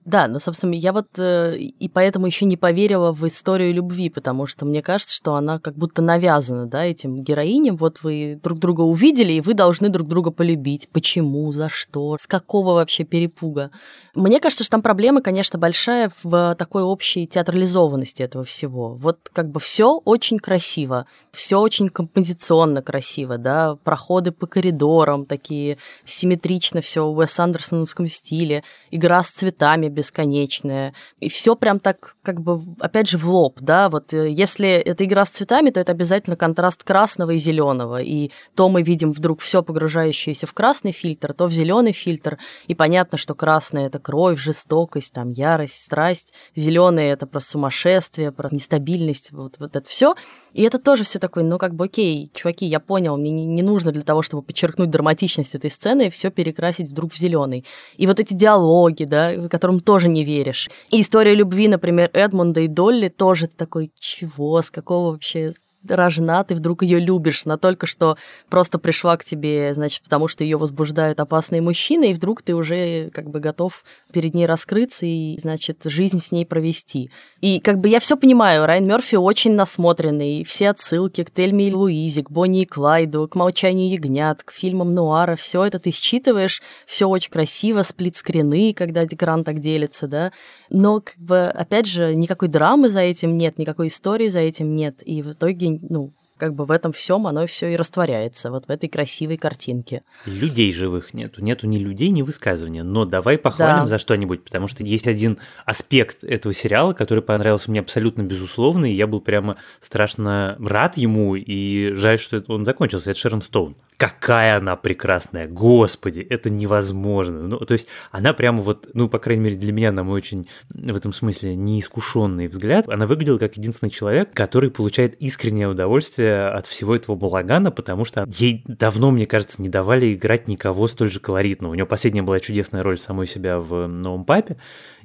Да, 0.05 0.27
но, 0.27 0.39
собственно, 0.39 0.73
я 0.73 0.91
вот 0.91 1.07
э, 1.17 1.55
и 1.57 1.87
поэтому 1.87 2.25
еще 2.25 2.43
не 2.43 2.57
поверила 2.57 3.13
в 3.13 3.25
историю 3.25 3.73
любви, 3.73 4.09
потому 4.09 4.47
что 4.47 4.65
мне 4.65 4.81
кажется, 4.81 5.15
что 5.15 5.35
она 5.35 5.59
как 5.59 5.75
будто 5.75 6.01
навязана, 6.01 6.65
да, 6.65 6.83
этим 6.83 7.23
героиням. 7.23 7.77
Вот 7.77 7.99
вы 8.03 8.37
друг 8.43 8.59
друга 8.59 8.81
увидели, 8.81 9.33
и 9.33 9.41
вы 9.41 9.53
должны 9.53 9.87
друг 9.87 10.09
друга 10.09 10.31
полюбить. 10.31 10.89
Почему, 10.91 11.49
за 11.53 11.69
что, 11.69 12.17
с 12.19 12.27
какого 12.27 12.73
вообще 12.73 13.05
перепуга. 13.05 13.71
Мне 14.15 14.39
кажется, 14.39 14.63
что 14.63 14.73
там 14.73 14.83
проблема, 14.83 15.23
конечно, 15.23 15.57
большая 15.57 16.11
в 16.21 16.53
такой 16.53 16.83
общей 16.83 17.25
театрализованности 17.25 18.21
этого 18.21 18.43
всего. 18.43 18.93
Вот 18.93 19.31
как 19.33 19.49
бы 19.49 19.59
все 19.59 19.99
очень 20.05 20.37
красиво, 20.37 21.07
все 21.31 21.59
очень 21.59 21.89
композиционно 21.89 22.83
красиво, 22.83 23.39
да, 23.39 23.75
проходы 23.83 24.31
по 24.31 24.45
коридорам 24.45 25.25
такие 25.25 25.79
симметрично, 26.03 26.81
все 26.81 27.11
в 27.11 27.17
Уэс 27.17 27.39
Андерсоновском 27.39 28.05
стиле, 28.05 28.63
игра 28.91 29.23
с 29.23 29.29
цветами 29.29 29.87
бесконечная. 29.87 30.93
И 31.19 31.29
все 31.29 31.55
прям 31.55 31.79
так, 31.79 32.15
как 32.21 32.39
бы, 32.39 32.61
опять 32.79 33.07
же, 33.07 33.17
в 33.17 33.27
лоб, 33.27 33.57
да, 33.61 33.89
вот 33.89 34.13
э, 34.13 34.29
если 34.29 34.69
это 34.69 35.05
игра 35.05 35.25
с 35.25 35.31
цветами, 35.31 35.71
то 35.71 35.79
это 35.79 35.91
обязательно 35.91 36.35
контраст 36.35 36.83
красного 36.83 37.31
и 37.31 37.39
зеленого. 37.39 37.99
И 37.99 38.29
то 38.55 38.69
мы 38.69 38.83
видим 38.83 39.11
вдруг 39.11 39.39
все 39.39 39.63
погружающееся 39.63 40.45
в 40.45 40.53
красный 40.53 40.91
фильтр, 40.91 41.33
то 41.33 41.47
в 41.47 41.51
зеленый 41.51 41.93
фильтр. 41.93 42.37
И 42.67 42.75
понятно, 42.75 43.17
что 43.17 43.33
красный 43.33 43.85
это 43.85 44.02
кровь, 44.03 44.39
жестокость, 44.39 45.13
там, 45.13 45.29
ярость, 45.29 45.83
страсть. 45.83 46.33
Зеленый 46.55 47.07
это 47.07 47.25
про 47.25 47.39
сумасшествие, 47.39 48.31
про 48.31 48.49
нестабильность, 48.51 49.31
вот, 49.31 49.55
вот 49.57 49.75
это 49.75 49.89
все. 49.89 50.15
И 50.53 50.61
это 50.61 50.77
тоже 50.77 51.03
все 51.03 51.17
такое, 51.17 51.43
ну, 51.43 51.57
как 51.57 51.73
бы, 51.73 51.85
окей, 51.85 52.29
чуваки, 52.35 52.67
я 52.67 52.79
понял, 52.79 53.17
мне 53.17 53.31
не, 53.31 53.45
не 53.45 53.63
нужно 53.63 53.91
для 53.91 54.03
того, 54.03 54.21
чтобы 54.21 54.43
подчеркнуть 54.43 54.91
драматичность 54.91 55.55
этой 55.55 55.71
сцены, 55.71 56.11
все 56.11 56.29
перекрасить 56.29 56.91
вдруг 56.91 57.13
в 57.13 57.17
зеленый. 57.17 57.65
И 57.97 58.05
вот 58.05 58.19
эти 58.19 58.33
диалоги, 58.33 59.05
да, 59.05 59.47
которым 59.49 59.79
тоже 59.79 60.09
не 60.09 60.23
веришь. 60.23 60.69
И 60.91 61.01
история 61.01 61.33
любви, 61.33 61.67
например, 61.67 62.09
Эдмунда 62.13 62.59
и 62.59 62.67
Долли 62.67 63.07
тоже 63.09 63.47
такой, 63.47 63.91
чего, 63.99 64.61
с 64.61 64.69
какого 64.69 65.11
вообще 65.11 65.51
рожна, 65.87 66.43
ты 66.43 66.55
вдруг 66.55 66.83
ее 66.83 66.99
любишь, 66.99 67.43
она 67.45 67.57
только 67.57 67.87
что 67.87 68.17
просто 68.49 68.79
пришла 68.79 69.17
к 69.17 69.23
тебе, 69.23 69.73
значит, 69.73 70.03
потому 70.03 70.27
что 70.27 70.43
ее 70.43 70.57
возбуждают 70.57 71.19
опасные 71.19 71.61
мужчины, 71.61 72.11
и 72.11 72.13
вдруг 72.13 72.41
ты 72.41 72.55
уже 72.55 73.09
как 73.11 73.29
бы 73.29 73.39
готов 73.39 73.83
перед 74.11 74.33
ней 74.33 74.45
раскрыться 74.45 75.05
и, 75.05 75.37
значит, 75.39 75.83
жизнь 75.85 76.19
с 76.19 76.31
ней 76.31 76.45
провести. 76.45 77.09
И 77.41 77.59
как 77.59 77.79
бы 77.79 77.89
я 77.89 77.99
все 77.99 78.17
понимаю, 78.17 78.65
Райан 78.65 78.85
Мерфи 78.85 79.15
очень 79.15 79.55
насмотренный, 79.55 80.43
все 80.43 80.69
отсылки 80.69 81.23
к 81.23 81.31
Тельме 81.31 81.69
и 81.69 81.73
Луизе, 81.73 82.23
к 82.23 82.31
Бонни 82.31 82.61
и 82.61 82.65
Клайду, 82.65 83.27
к 83.27 83.35
Молчанию 83.35 83.91
ягнят, 83.91 84.43
к 84.43 84.51
фильмам 84.51 84.93
Нуара, 84.93 85.35
все 85.35 85.63
это 85.63 85.79
ты 85.79 85.91
считываешь, 85.91 86.61
все 86.85 87.07
очень 87.07 87.31
красиво, 87.31 87.83
сплитскрины, 87.83 88.73
когда 88.73 89.05
экран 89.05 89.43
так 89.43 89.59
делится, 89.59 90.07
да, 90.07 90.31
но 90.69 91.01
как 91.01 91.17
бы, 91.17 91.45
опять 91.45 91.87
же, 91.87 92.15
никакой 92.15 92.47
драмы 92.47 92.89
за 92.89 93.01
этим 93.01 93.37
нет, 93.37 93.57
никакой 93.57 93.87
истории 93.87 94.27
за 94.27 94.39
этим 94.39 94.75
нет, 94.75 95.01
и 95.05 95.21
в 95.21 95.31
итоге 95.31 95.72
ну, 95.81 96.13
как 96.37 96.55
бы 96.55 96.65
в 96.65 96.71
этом 96.71 96.91
всем 96.91 97.27
оно 97.27 97.45
все 97.45 97.71
и 97.71 97.75
растворяется, 97.75 98.51
вот 98.51 98.65
в 98.67 98.69
этой 98.69 98.89
красивой 98.89 99.37
картинке. 99.37 100.01
Людей 100.25 100.73
живых 100.73 101.13
нету, 101.13 101.41
нету 101.41 101.67
ни 101.67 101.77
людей, 101.77 102.09
ни 102.09 102.21
высказывания. 102.21 102.83
Но 102.83 103.05
давай 103.05 103.37
похвалим 103.37 103.83
да. 103.83 103.87
за 103.87 103.97
что-нибудь, 103.97 104.43
потому 104.43 104.67
что 104.67 104.83
есть 104.83 105.07
один 105.07 105.37
аспект 105.65 106.23
этого 106.23 106.53
сериала, 106.53 106.93
который 106.93 107.23
понравился 107.23 107.71
мне 107.71 107.79
абсолютно 107.79 108.23
безусловно, 108.23 108.91
и 108.91 108.93
я 108.93 109.07
был 109.07 109.21
прямо 109.21 109.57
страшно 109.79 110.57
рад 110.59 110.97
ему, 110.97 111.35
и 111.35 111.93
жаль, 111.93 112.19
что 112.19 112.43
он 112.47 112.65
закончился. 112.65 113.11
Это 113.11 113.19
Шерон 113.19 113.41
Стоун 113.41 113.75
какая 114.03 114.57
она 114.57 114.75
прекрасная, 114.75 115.47
господи, 115.47 116.19
это 116.29 116.49
невозможно. 116.49 117.43
Ну, 117.43 117.57
то 117.59 117.71
есть 117.71 117.87
она 118.11 118.33
прямо 118.33 118.61
вот, 118.61 118.89
ну, 118.93 119.07
по 119.07 119.17
крайней 119.17 119.43
мере, 119.45 119.55
для 119.55 119.71
меня, 119.71 119.93
на 119.93 120.03
мой 120.03 120.17
очень, 120.17 120.49
в 120.73 120.93
этом 120.93 121.13
смысле, 121.13 121.55
неискушенный 121.55 122.49
взгляд, 122.49 122.89
она 122.89 123.07
выглядела 123.07 123.37
как 123.37 123.55
единственный 123.55 123.91
человек, 123.91 124.33
который 124.33 124.71
получает 124.71 125.15
искреннее 125.21 125.69
удовольствие 125.69 126.49
от 126.49 126.67
всего 126.67 126.97
этого 126.97 127.15
балагана, 127.15 127.71
потому 127.71 128.03
что 128.03 128.27
ей 128.27 128.65
давно, 128.67 129.09
мне 129.09 129.25
кажется, 129.25 129.61
не 129.61 129.69
давали 129.69 130.13
играть 130.13 130.49
никого 130.49 130.87
столь 130.87 131.09
же 131.09 131.21
колоритного. 131.21 131.71
У 131.71 131.75
нее 131.75 131.85
последняя 131.85 132.23
была 132.23 132.41
чудесная 132.41 132.83
роль 132.83 132.97
самой 132.97 133.25
себя 133.25 133.57
в 133.59 133.87
«Новом 133.87 134.25
папе», 134.25 134.57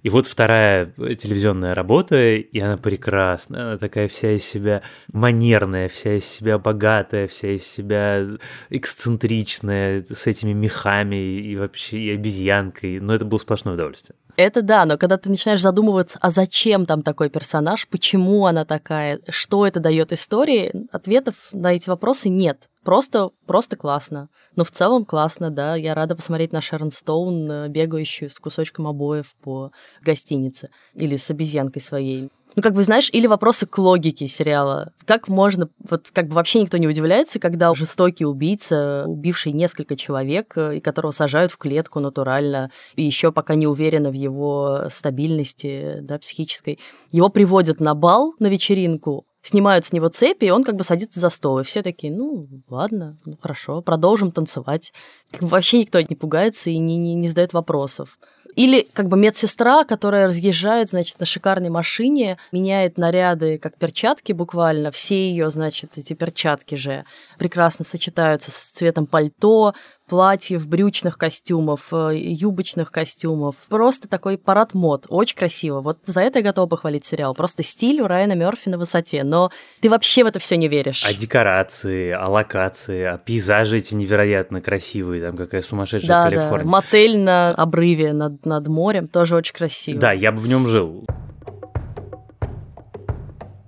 и 0.02 0.08
вот 0.08 0.26
вторая 0.26 0.86
телевизионная 0.86 1.74
работа, 1.74 2.34
и 2.36 2.58
она 2.58 2.76
прекрасна, 2.76 3.68
она 3.68 3.78
такая 3.78 4.08
вся 4.08 4.32
из 4.32 4.44
себя 4.44 4.82
манерная, 5.12 5.88
вся 5.88 6.16
из 6.16 6.24
себя 6.24 6.58
богатая, 6.58 7.26
вся 7.26 7.54
из 7.54 7.66
себя 7.66 8.24
эксцентричная, 8.70 10.04
с 10.08 10.26
этими 10.26 10.52
мехами 10.52 11.16
и 11.16 11.56
вообще 11.56 11.98
и 11.98 12.10
обезьянкой. 12.10 13.00
Но 13.00 13.14
это 13.14 13.24
было 13.24 13.38
сплошное 13.38 13.74
удовольствие. 13.74 14.16
Это 14.38 14.62
да, 14.62 14.84
но 14.84 14.96
когда 14.98 15.16
ты 15.16 15.28
начинаешь 15.30 15.60
задумываться, 15.60 16.16
а 16.22 16.30
зачем 16.30 16.86
там 16.86 17.02
такой 17.02 17.28
персонаж, 17.28 17.88
почему 17.88 18.46
она 18.46 18.64
такая, 18.64 19.18
что 19.28 19.66
это 19.66 19.80
дает 19.80 20.12
истории, 20.12 20.86
ответов 20.92 21.34
на 21.50 21.74
эти 21.74 21.88
вопросы 21.88 22.28
нет. 22.28 22.68
Просто, 22.84 23.30
просто 23.48 23.74
классно. 23.74 24.28
Но 24.54 24.62
в 24.62 24.70
целом 24.70 25.04
классно, 25.04 25.50
да. 25.50 25.74
Я 25.74 25.92
рада 25.92 26.14
посмотреть 26.14 26.52
на 26.52 26.60
Шерон 26.60 26.92
Стоун, 26.92 27.50
э, 27.50 27.68
бегающую 27.68 28.30
с 28.30 28.38
кусочком 28.38 28.86
обоев 28.86 29.34
по 29.42 29.72
гостинице 30.02 30.70
или 30.94 31.16
с 31.16 31.28
обезьянкой 31.30 31.82
своей. 31.82 32.30
Ну, 32.56 32.62
как 32.62 32.74
бы, 32.74 32.82
знаешь, 32.82 33.10
или 33.12 33.26
вопросы 33.26 33.66
к 33.66 33.78
логике 33.78 34.26
сериала. 34.26 34.92
Как 35.04 35.28
можно, 35.28 35.68
вот 35.88 36.10
как 36.12 36.28
бы 36.28 36.34
вообще 36.34 36.60
никто 36.60 36.76
не 36.78 36.88
удивляется, 36.88 37.38
когда 37.38 37.74
жестокий 37.74 38.24
убийца, 38.24 39.04
убивший 39.06 39.52
несколько 39.52 39.96
человек, 39.96 40.54
э, 40.56 40.76
и 40.76 40.80
которого 40.80 41.10
сажают 41.10 41.52
в 41.52 41.58
клетку 41.58 42.00
натурально, 42.00 42.70
и 42.96 43.04
еще 43.04 43.32
пока 43.32 43.54
не 43.54 43.66
уверены 43.66 44.10
в 44.10 44.14
его 44.14 44.84
стабильности, 44.88 45.98
да, 46.00 46.18
психической, 46.18 46.78
его 47.12 47.28
приводят 47.28 47.80
на 47.80 47.94
бал, 47.94 48.34
на 48.38 48.46
вечеринку, 48.46 49.26
снимают 49.42 49.84
с 49.84 49.92
него 49.92 50.08
цепи, 50.08 50.46
и 50.46 50.50
он 50.50 50.64
как 50.64 50.76
бы 50.76 50.84
садится 50.84 51.20
за 51.20 51.30
стол. 51.30 51.60
И 51.60 51.64
все 51.64 51.82
такие, 51.82 52.12
ну, 52.12 52.48
ладно, 52.68 53.16
ну, 53.24 53.36
хорошо, 53.40 53.80
продолжим 53.82 54.30
танцевать. 54.30 54.92
Вообще 55.40 55.80
никто 55.80 56.00
не 56.00 56.16
пугается 56.16 56.70
и 56.70 56.78
не, 56.78 56.96
не, 56.96 57.14
не 57.14 57.28
задает 57.28 57.52
вопросов. 57.52 58.18
Или 58.58 58.88
как 58.92 59.06
бы 59.06 59.16
медсестра, 59.16 59.84
которая 59.84 60.24
разъезжает, 60.24 60.90
значит, 60.90 61.20
на 61.20 61.26
шикарной 61.26 61.68
машине, 61.68 62.38
меняет 62.50 62.98
наряды, 62.98 63.56
как 63.56 63.78
перчатки 63.78 64.32
буквально. 64.32 64.90
Все 64.90 65.30
ее, 65.30 65.48
значит, 65.52 65.96
эти 65.96 66.14
перчатки 66.14 66.74
же 66.74 67.04
прекрасно 67.38 67.84
сочетаются 67.84 68.50
с 68.50 68.70
цветом 68.70 69.06
пальто, 69.06 69.74
платьев, 70.08 70.66
брючных 70.66 71.18
костюмов, 71.18 71.92
э, 71.92 72.16
юбочных 72.16 72.90
костюмов. 72.90 73.54
Просто 73.68 74.08
такой 74.08 74.38
парад 74.38 74.74
мод. 74.74 75.06
Очень 75.08 75.36
красиво. 75.36 75.80
Вот 75.80 75.98
за 76.04 76.22
это 76.22 76.40
я 76.40 76.44
готова 76.44 76.66
похвалить 76.66 77.04
сериал. 77.04 77.34
Просто 77.34 77.62
стиль 77.62 78.00
у 78.00 78.06
Райана 78.06 78.32
Мерфи 78.32 78.68
на 78.68 78.78
высоте. 78.78 79.22
Но 79.24 79.50
ты 79.80 79.90
вообще 79.90 80.24
в 80.24 80.26
это 80.26 80.38
все 80.38 80.56
не 80.56 80.68
веришь. 80.68 81.04
А 81.06 81.12
декорации, 81.12 82.10
а 82.10 82.28
локации, 82.28 83.04
а 83.04 83.18
пейзажи 83.18 83.78
эти 83.78 83.94
невероятно 83.94 84.60
красивые. 84.60 85.22
Там 85.22 85.36
какая 85.36 85.62
сумасшедшая 85.62 86.08
да, 86.08 86.24
Калифорния. 86.24 86.64
Да, 86.64 86.70
мотель 86.70 87.18
на 87.18 87.50
обрыве 87.50 88.12
над, 88.12 88.44
над 88.44 88.68
морем 88.68 89.08
тоже 89.08 89.36
очень 89.36 89.54
красиво. 89.54 90.00
Да, 90.00 90.12
я 90.12 90.32
бы 90.32 90.38
в 90.38 90.48
нем 90.48 90.66
жил. 90.66 91.06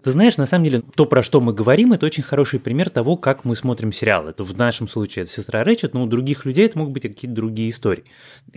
Ты 0.02 0.12
знаешь, 0.12 0.38
на 0.38 0.46
самом 0.46 0.64
деле, 0.64 0.82
то, 0.94 1.04
про 1.04 1.22
что 1.22 1.40
мы 1.40 1.52
говорим, 1.52 1.92
это 1.92 2.06
очень 2.06 2.22
хороший 2.22 2.58
пример 2.58 2.88
того, 2.88 3.16
как 3.16 3.44
мы 3.44 3.54
смотрим 3.54 3.92
сериал. 3.92 4.28
Это 4.28 4.44
в 4.44 4.56
нашем 4.56 4.88
случае 4.88 5.24
это 5.24 5.32
«Сестра 5.32 5.62
Рэчет», 5.62 5.92
но 5.92 6.02
у 6.02 6.06
других 6.06 6.46
людей 6.46 6.66
это 6.66 6.78
могут 6.78 6.94
быть 6.94 7.02
какие-то 7.02 7.34
другие 7.34 7.70
истории. 7.70 8.04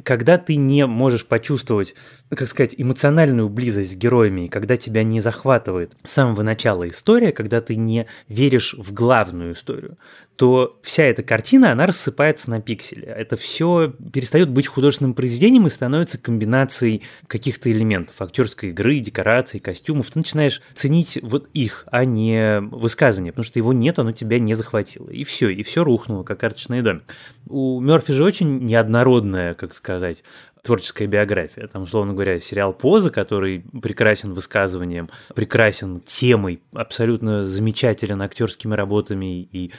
Когда 0.03 0.38
ты 0.38 0.56
не 0.56 0.86
можешь 0.86 1.25
почувствовать, 1.25 1.95
ну, 2.29 2.38
как 2.38 2.47
сказать, 2.47 2.75
эмоциональную 2.77 3.49
близость 3.49 3.91
с 3.91 3.95
героями, 3.95 4.47
когда 4.47 4.77
тебя 4.77 5.03
не 5.03 5.19
захватывает 5.19 5.93
с 6.03 6.12
самого 6.12 6.43
начала 6.43 6.88
история, 6.88 7.32
когда 7.34 7.60
ты 7.60 7.75
не 7.75 8.08
веришь 8.29 8.73
в 8.77 8.93
главную 8.93 9.53
историю, 9.53 9.97
то 10.35 10.79
вся 10.81 11.03
эта 11.03 11.21
картина, 11.21 11.71
она 11.71 11.85
рассыпается 11.85 12.49
на 12.49 12.59
пиксели. 12.59 13.05
Это 13.05 13.37
все 13.37 13.93
перестает 14.11 14.49
быть 14.49 14.67
художественным 14.67 15.13
произведением 15.13 15.67
и 15.67 15.69
становится 15.69 16.17
комбинацией 16.17 17.03
каких-то 17.27 17.71
элементов 17.71 18.19
актерской 18.21 18.69
игры, 18.69 18.99
декораций, 18.99 19.59
костюмов. 19.59 20.09
Ты 20.09 20.19
начинаешь 20.19 20.61
ценить 20.73 21.19
вот 21.21 21.49
их, 21.53 21.85
а 21.91 22.05
не 22.05 22.59
высказывание, 22.61 23.31
потому 23.31 23.45
что 23.45 23.59
его 23.59 23.73
нет, 23.73 23.99
оно 23.99 24.11
тебя 24.11 24.39
не 24.39 24.55
захватило. 24.55 25.09
И 25.09 25.23
все, 25.23 25.49
и 25.49 25.61
все 25.61 25.83
рухнуло, 25.83 26.23
как 26.23 26.39
карточный 26.39 26.81
домик. 26.81 27.03
У 27.47 27.79
Мерфи 27.79 28.13
же 28.13 28.23
очень 28.23 28.59
неоднородная, 28.65 29.53
как 29.53 29.73
сказать, 29.73 30.23
творческая 30.63 31.08
биография. 31.08 31.67
Там, 31.67 31.84
условно 31.84 32.13
говоря, 32.13 32.39
сериал 32.39 32.73
«Поза», 32.73 33.10
который 33.10 33.65
прекрасен 33.82 34.34
высказыванием, 34.34 35.10
прекрасен 35.36 35.99
темой, 35.99 36.62
абсолютно 36.73 37.43
замечателен 37.43 38.21
актерскими 38.21 38.73
работами 38.73 39.41
и 39.43 39.71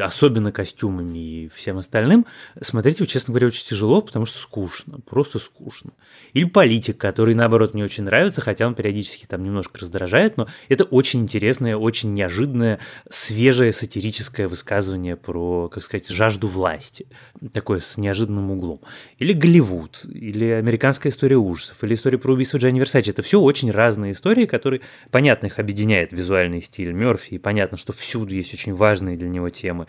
особенно 0.00 0.50
костюмами 0.50 1.18
и 1.18 1.48
всем 1.54 1.76
остальным, 1.76 2.24
смотреть 2.58 3.00
его, 3.00 3.06
честно 3.06 3.32
говоря, 3.32 3.48
очень 3.48 3.66
тяжело, 3.66 4.00
потому 4.00 4.24
что 4.24 4.38
скучно, 4.38 4.98
просто 5.00 5.38
скучно. 5.38 5.90
Или 6.32 6.44
«Политик», 6.44 6.96
который, 6.96 7.34
наоборот, 7.34 7.74
мне 7.74 7.84
очень 7.84 8.04
нравится, 8.04 8.40
хотя 8.40 8.66
он 8.66 8.74
периодически 8.74 9.26
там 9.26 9.42
немножко 9.42 9.78
раздражает, 9.80 10.38
но 10.38 10.48
это 10.70 10.84
очень 10.84 11.20
интересное, 11.20 11.76
очень 11.76 12.14
неожиданное, 12.14 12.80
свежее 13.10 13.72
сатирическое 13.72 14.48
высказывание 14.48 15.16
про, 15.16 15.68
как 15.68 15.82
сказать, 15.82 16.08
жажду 16.08 16.48
власти, 16.48 17.08
такое 17.52 17.80
с 17.80 17.98
неожиданным 17.98 18.50
углом. 18.50 18.80
Или 19.18 19.34
«Голливуд», 19.34 20.06
или 20.14 20.46
американская 20.46 21.10
история 21.10 21.36
ужасов, 21.36 21.82
или 21.82 21.94
история 21.94 22.18
про 22.18 22.32
убийство 22.32 22.58
Джанни 22.58 22.78
Версачи. 22.78 23.10
Это 23.10 23.22
все 23.22 23.40
очень 23.40 23.70
разные 23.70 24.12
истории, 24.12 24.46
которые, 24.46 24.80
понятно, 25.10 25.46
их 25.46 25.58
объединяет 25.58 26.12
визуальный 26.12 26.62
стиль 26.62 26.92
Мерфи, 26.92 27.34
и 27.34 27.38
понятно, 27.38 27.76
что 27.76 27.92
всюду 27.92 28.32
есть 28.34 28.54
очень 28.54 28.74
важные 28.74 29.16
для 29.16 29.28
него 29.28 29.50
темы, 29.50 29.86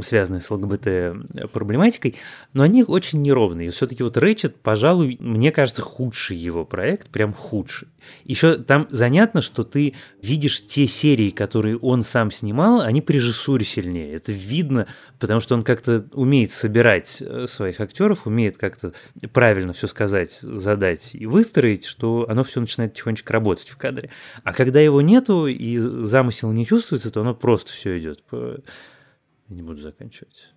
связанные 0.00 0.40
с 0.40 0.50
ЛГБТ-проблематикой, 0.50 2.16
но 2.52 2.64
они 2.64 2.82
очень 2.82 3.22
неровные. 3.22 3.70
Все-таки 3.70 4.02
вот 4.02 4.16
Рэчет, 4.16 4.56
пожалуй, 4.56 5.16
мне 5.20 5.52
кажется, 5.52 5.82
худший 5.82 6.36
его 6.36 6.64
проект, 6.64 7.08
прям 7.08 7.32
худший. 7.32 7.88
Еще 8.24 8.56
там 8.56 8.86
занятно, 8.90 9.40
что 9.40 9.64
ты 9.64 9.94
видишь 10.22 10.64
те 10.64 10.86
серии, 10.86 11.30
которые 11.30 11.76
он 11.78 12.02
сам 12.02 12.30
снимал, 12.30 12.80
они 12.80 13.00
при 13.00 13.16
режиссуре 13.16 13.64
сильнее. 13.64 14.14
Это 14.14 14.32
видно, 14.32 14.86
потому 15.18 15.40
что 15.40 15.54
он 15.54 15.62
как-то 15.62 16.06
умеет 16.12 16.52
собирать 16.52 17.18
э, 17.20 17.46
своих 17.48 17.80
актеров, 17.80 18.26
умеет 18.26 18.56
как-то 18.56 18.92
правильно 19.32 19.67
все 19.72 19.86
сказать, 19.86 20.38
задать 20.40 21.14
и 21.14 21.26
выстроить, 21.26 21.84
что 21.84 22.26
оно 22.28 22.42
все 22.44 22.60
начинает 22.60 22.94
тихонечко 22.94 23.32
работать 23.32 23.68
в 23.68 23.76
кадре. 23.76 24.10
А 24.44 24.52
когда 24.52 24.80
его 24.80 25.00
нету 25.00 25.46
и 25.46 25.76
замысел 25.78 26.52
не 26.52 26.66
чувствуется, 26.66 27.10
то 27.10 27.20
оно 27.20 27.34
просто 27.34 27.72
все 27.72 27.98
идет. 27.98 28.22
Не 29.48 29.62
буду 29.62 29.80
заканчивать. 29.80 30.52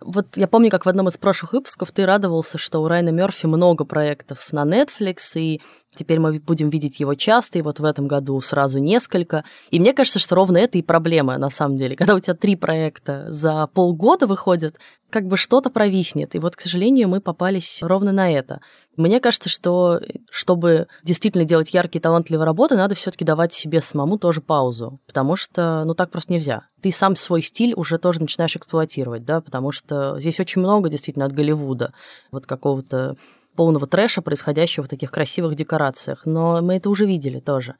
Вот 0.00 0.36
я 0.36 0.46
помню, 0.46 0.70
как 0.70 0.84
в 0.84 0.88
одном 0.88 1.08
из 1.08 1.16
прошлых 1.16 1.52
выпусков 1.52 1.90
ты 1.92 2.04
радовался, 2.04 2.58
что 2.58 2.80
у 2.80 2.88
Райна 2.88 3.08
Мерфи 3.08 3.46
много 3.46 3.84
проектов 3.84 4.52
на 4.52 4.64
Netflix, 4.64 5.18
и 5.36 5.62
теперь 5.94 6.18
мы 6.18 6.38
будем 6.40 6.68
видеть 6.68 7.00
его 7.00 7.14
часто, 7.14 7.58
и 7.58 7.62
вот 7.62 7.80
в 7.80 7.84
этом 7.84 8.06
году 8.06 8.40
сразу 8.40 8.78
несколько. 8.78 9.44
И 9.70 9.80
мне 9.80 9.92
кажется, 9.92 10.18
что 10.18 10.34
ровно 10.34 10.58
это 10.58 10.76
и 10.78 10.82
проблема, 10.82 11.38
на 11.38 11.50
самом 11.50 11.76
деле. 11.76 11.96
Когда 11.96 12.14
у 12.14 12.20
тебя 12.20 12.34
три 12.34 12.56
проекта 12.56 13.26
за 13.28 13.66
полгода 13.68 14.26
выходят, 14.26 14.76
как 15.10 15.26
бы 15.26 15.36
что-то 15.36 15.70
провиснет. 15.70 16.34
И 16.34 16.38
вот, 16.38 16.56
к 16.56 16.60
сожалению, 16.60 17.08
мы 17.08 17.20
попались 17.20 17.82
ровно 17.82 18.12
на 18.12 18.30
это. 18.30 18.60
Мне 18.96 19.20
кажется, 19.20 19.48
что 19.48 20.00
чтобы 20.30 20.88
действительно 21.02 21.44
делать 21.44 21.72
яркие, 21.72 22.02
талантливые 22.02 22.44
работы, 22.44 22.76
надо 22.76 22.94
все-таки 22.94 23.24
давать 23.24 23.52
себе 23.52 23.80
самому 23.80 24.18
тоже 24.18 24.40
паузу, 24.40 25.00
потому 25.06 25.36
что, 25.36 25.84
ну, 25.84 25.94
так 25.94 26.10
просто 26.10 26.32
нельзя. 26.32 26.66
Ты 26.84 26.92
сам 26.92 27.16
свой 27.16 27.40
стиль 27.40 27.72
уже 27.74 27.96
тоже 27.96 28.20
начинаешь 28.20 28.56
эксплуатировать, 28.56 29.24
да, 29.24 29.40
потому 29.40 29.72
что 29.72 30.20
здесь 30.20 30.38
очень 30.38 30.60
много 30.60 30.90
действительно 30.90 31.24
от 31.24 31.32
Голливуда, 31.32 31.94
вот 32.30 32.44
какого-то 32.44 33.16
полного 33.56 33.86
трэша, 33.86 34.20
происходящего 34.20 34.84
в 34.84 34.88
таких 34.88 35.10
красивых 35.10 35.54
декорациях. 35.54 36.26
Но 36.26 36.60
мы 36.60 36.74
это 36.74 36.90
уже 36.90 37.06
видели 37.06 37.40
тоже. 37.40 37.76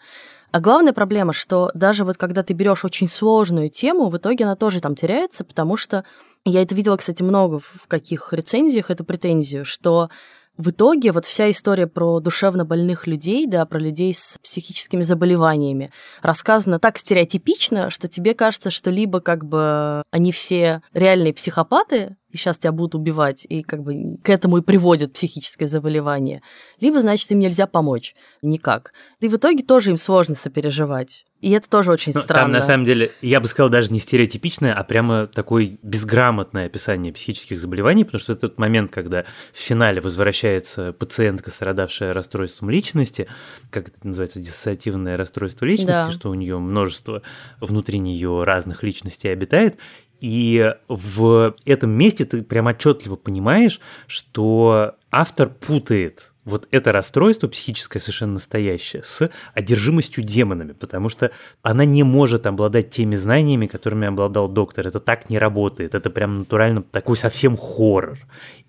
А 0.53 0.61
главная 0.61 0.95
проблема, 0.95 1.35
что 1.35 1.71
даже 1.75 2.07
вот 2.07 2.17
когда 2.17 2.43
ты 2.43 2.55
берешь 2.55 2.87
очень 2.87 3.07
сложную 3.07 3.69
тему, 3.69 4.09
в 4.09 4.17
итоге 4.17 4.45
она 4.47 4.57
тоже 4.57 4.81
там 4.81 4.95
теряется, 4.95 5.45
потому 5.45 5.77
что 5.77 6.07
я 6.47 6.62
это 6.62 6.75
видела, 6.75 6.97
кстати, 6.97 7.23
много 7.23 7.59
в 7.59 7.87
каких 7.87 8.33
рецензиях, 8.33 8.90
эту 8.90 9.05
претензию, 9.05 9.67
что 9.67 10.09
в 10.57 10.71
итоге 10.71 11.12
вот 11.12 11.25
вся 11.25 11.51
история 11.51 11.87
про 11.87 12.21
душевно 12.21 12.64
больных 12.64 13.07
людей, 13.07 13.47
да, 13.47 13.64
про 13.67 13.79
людей 13.79 14.14
с 14.14 14.38
психическими 14.43 15.03
заболеваниями, 15.03 15.90
рассказана 16.23 16.79
так 16.79 16.99
стереотипично, 16.99 17.90
что 17.90 18.09
тебе 18.09 18.35
кажется, 18.35 18.71
что 18.71 18.90
либо 18.90 19.21
как 19.21 19.45
бы 19.45 20.03
они 20.11 20.33
все 20.33 20.83
реальные 20.93 21.35
психопаты, 21.35 22.17
и 22.35 22.37
сейчас 22.37 22.59
тебя 22.59 22.73
будут 22.73 22.97
убивать, 22.97 23.47
и 23.49 23.62
как 23.62 23.83
бы 23.83 24.18
к 24.23 24.29
этому 24.29 24.59
и 24.59 24.62
приводит 24.62 25.12
психическое 25.12 25.66
заболевание, 25.66 26.42
либо, 26.81 27.01
значит, 27.01 27.31
им 27.31 27.38
нельзя 27.38 27.66
помочь 27.66 28.14
никак. 28.42 28.92
И 29.20 29.29
в 29.29 29.37
итоге 29.37 29.62
тоже 29.62 29.90
им 29.90 29.97
сложно 29.97 30.35
сопереживать. 30.35 31.25
И 31.44 31.51
это 31.51 31.68
тоже 31.68 31.92
очень 31.92 32.12
ну, 32.14 32.23
странно. 32.23 32.44
Там, 32.44 32.53
на 32.53 32.62
самом 32.62 32.87
деле, 32.87 33.12
я 33.20 33.38
бы 33.38 33.49
сказал, 33.49 33.68
даже 33.68 33.92
не 33.92 34.01
стереотипичное, 34.01 34.73
а 34.73 34.83
прямо 34.83 35.27
такое 35.27 35.77
безграмотное 35.83 36.64
описание 36.64 37.12
психических 37.12 37.59
заболеваний, 37.59 38.05
потому 38.05 38.18
что 38.18 38.33
это 38.33 38.49
тот 38.49 38.59
момент, 38.59 38.90
когда 38.90 39.27
в 39.53 39.59
финале 39.59 40.01
возвращается 40.01 40.94
пациентка, 40.94 41.51
страдавшая 41.51 42.14
расстройством 42.14 42.70
личности, 42.70 43.29
как 43.68 43.88
это 43.88 44.09
называется, 44.09 44.40
диссоциативное 44.40 45.18
расстройство 45.18 45.66
личности, 45.66 45.90
да. 45.90 46.11
что 46.11 46.31
у 46.31 46.35
нее 46.35 46.59
множество 46.59 47.20
внутри 47.61 47.99
нее 47.99 48.42
разных 48.44 48.83
личностей 48.83 49.29
обитает, 49.29 49.77
и 50.24 50.74
в 50.88 51.54
этом 51.66 51.90
месте 51.90 52.24
ты 52.24 52.42
прям 52.42 52.66
отчетливо 52.66 53.14
понимаешь, 53.16 53.78
что 54.06 54.94
автор 55.10 55.50
путает 55.50 56.32
вот 56.44 56.68
это 56.70 56.92
расстройство 56.92 57.48
психическое 57.48 58.00
совершенно 58.00 58.35
настоящее 58.35 59.02
с 59.02 59.30
одержимостью 59.54 60.22
демонами, 60.24 60.72
потому 60.72 61.09
что 61.09 61.30
она 61.62 61.85
не 61.85 62.02
может 62.02 62.46
обладать 62.46 62.90
теми 62.90 63.14
знаниями, 63.14 63.66
которыми 63.66 64.07
обладал 64.07 64.48
доктор. 64.48 64.87
Это 64.87 65.00
так 65.00 65.30
не 65.30 65.38
работает. 65.38 65.94
Это 65.94 66.11
прям 66.11 66.40
натурально 66.40 66.83
такой 66.83 67.16
совсем 67.16 67.57
хоррор. 67.57 68.18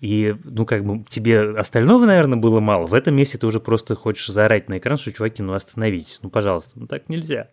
И, 0.00 0.34
ну, 0.44 0.64
как 0.64 0.84
бы 0.84 1.04
тебе 1.08 1.58
остального, 1.58 2.04
наверное, 2.04 2.38
было 2.38 2.60
мало. 2.60 2.86
В 2.86 2.94
этом 2.94 3.14
месте 3.14 3.38
ты 3.38 3.46
уже 3.46 3.60
просто 3.60 3.94
хочешь 3.94 4.28
заорать 4.28 4.68
на 4.68 4.78
экран, 4.78 4.96
что, 4.96 5.12
чуваки, 5.12 5.42
ну, 5.42 5.54
остановитесь. 5.54 6.18
Ну, 6.22 6.30
пожалуйста, 6.30 6.72
ну, 6.74 6.86
так 6.86 7.08
нельзя. 7.08 7.48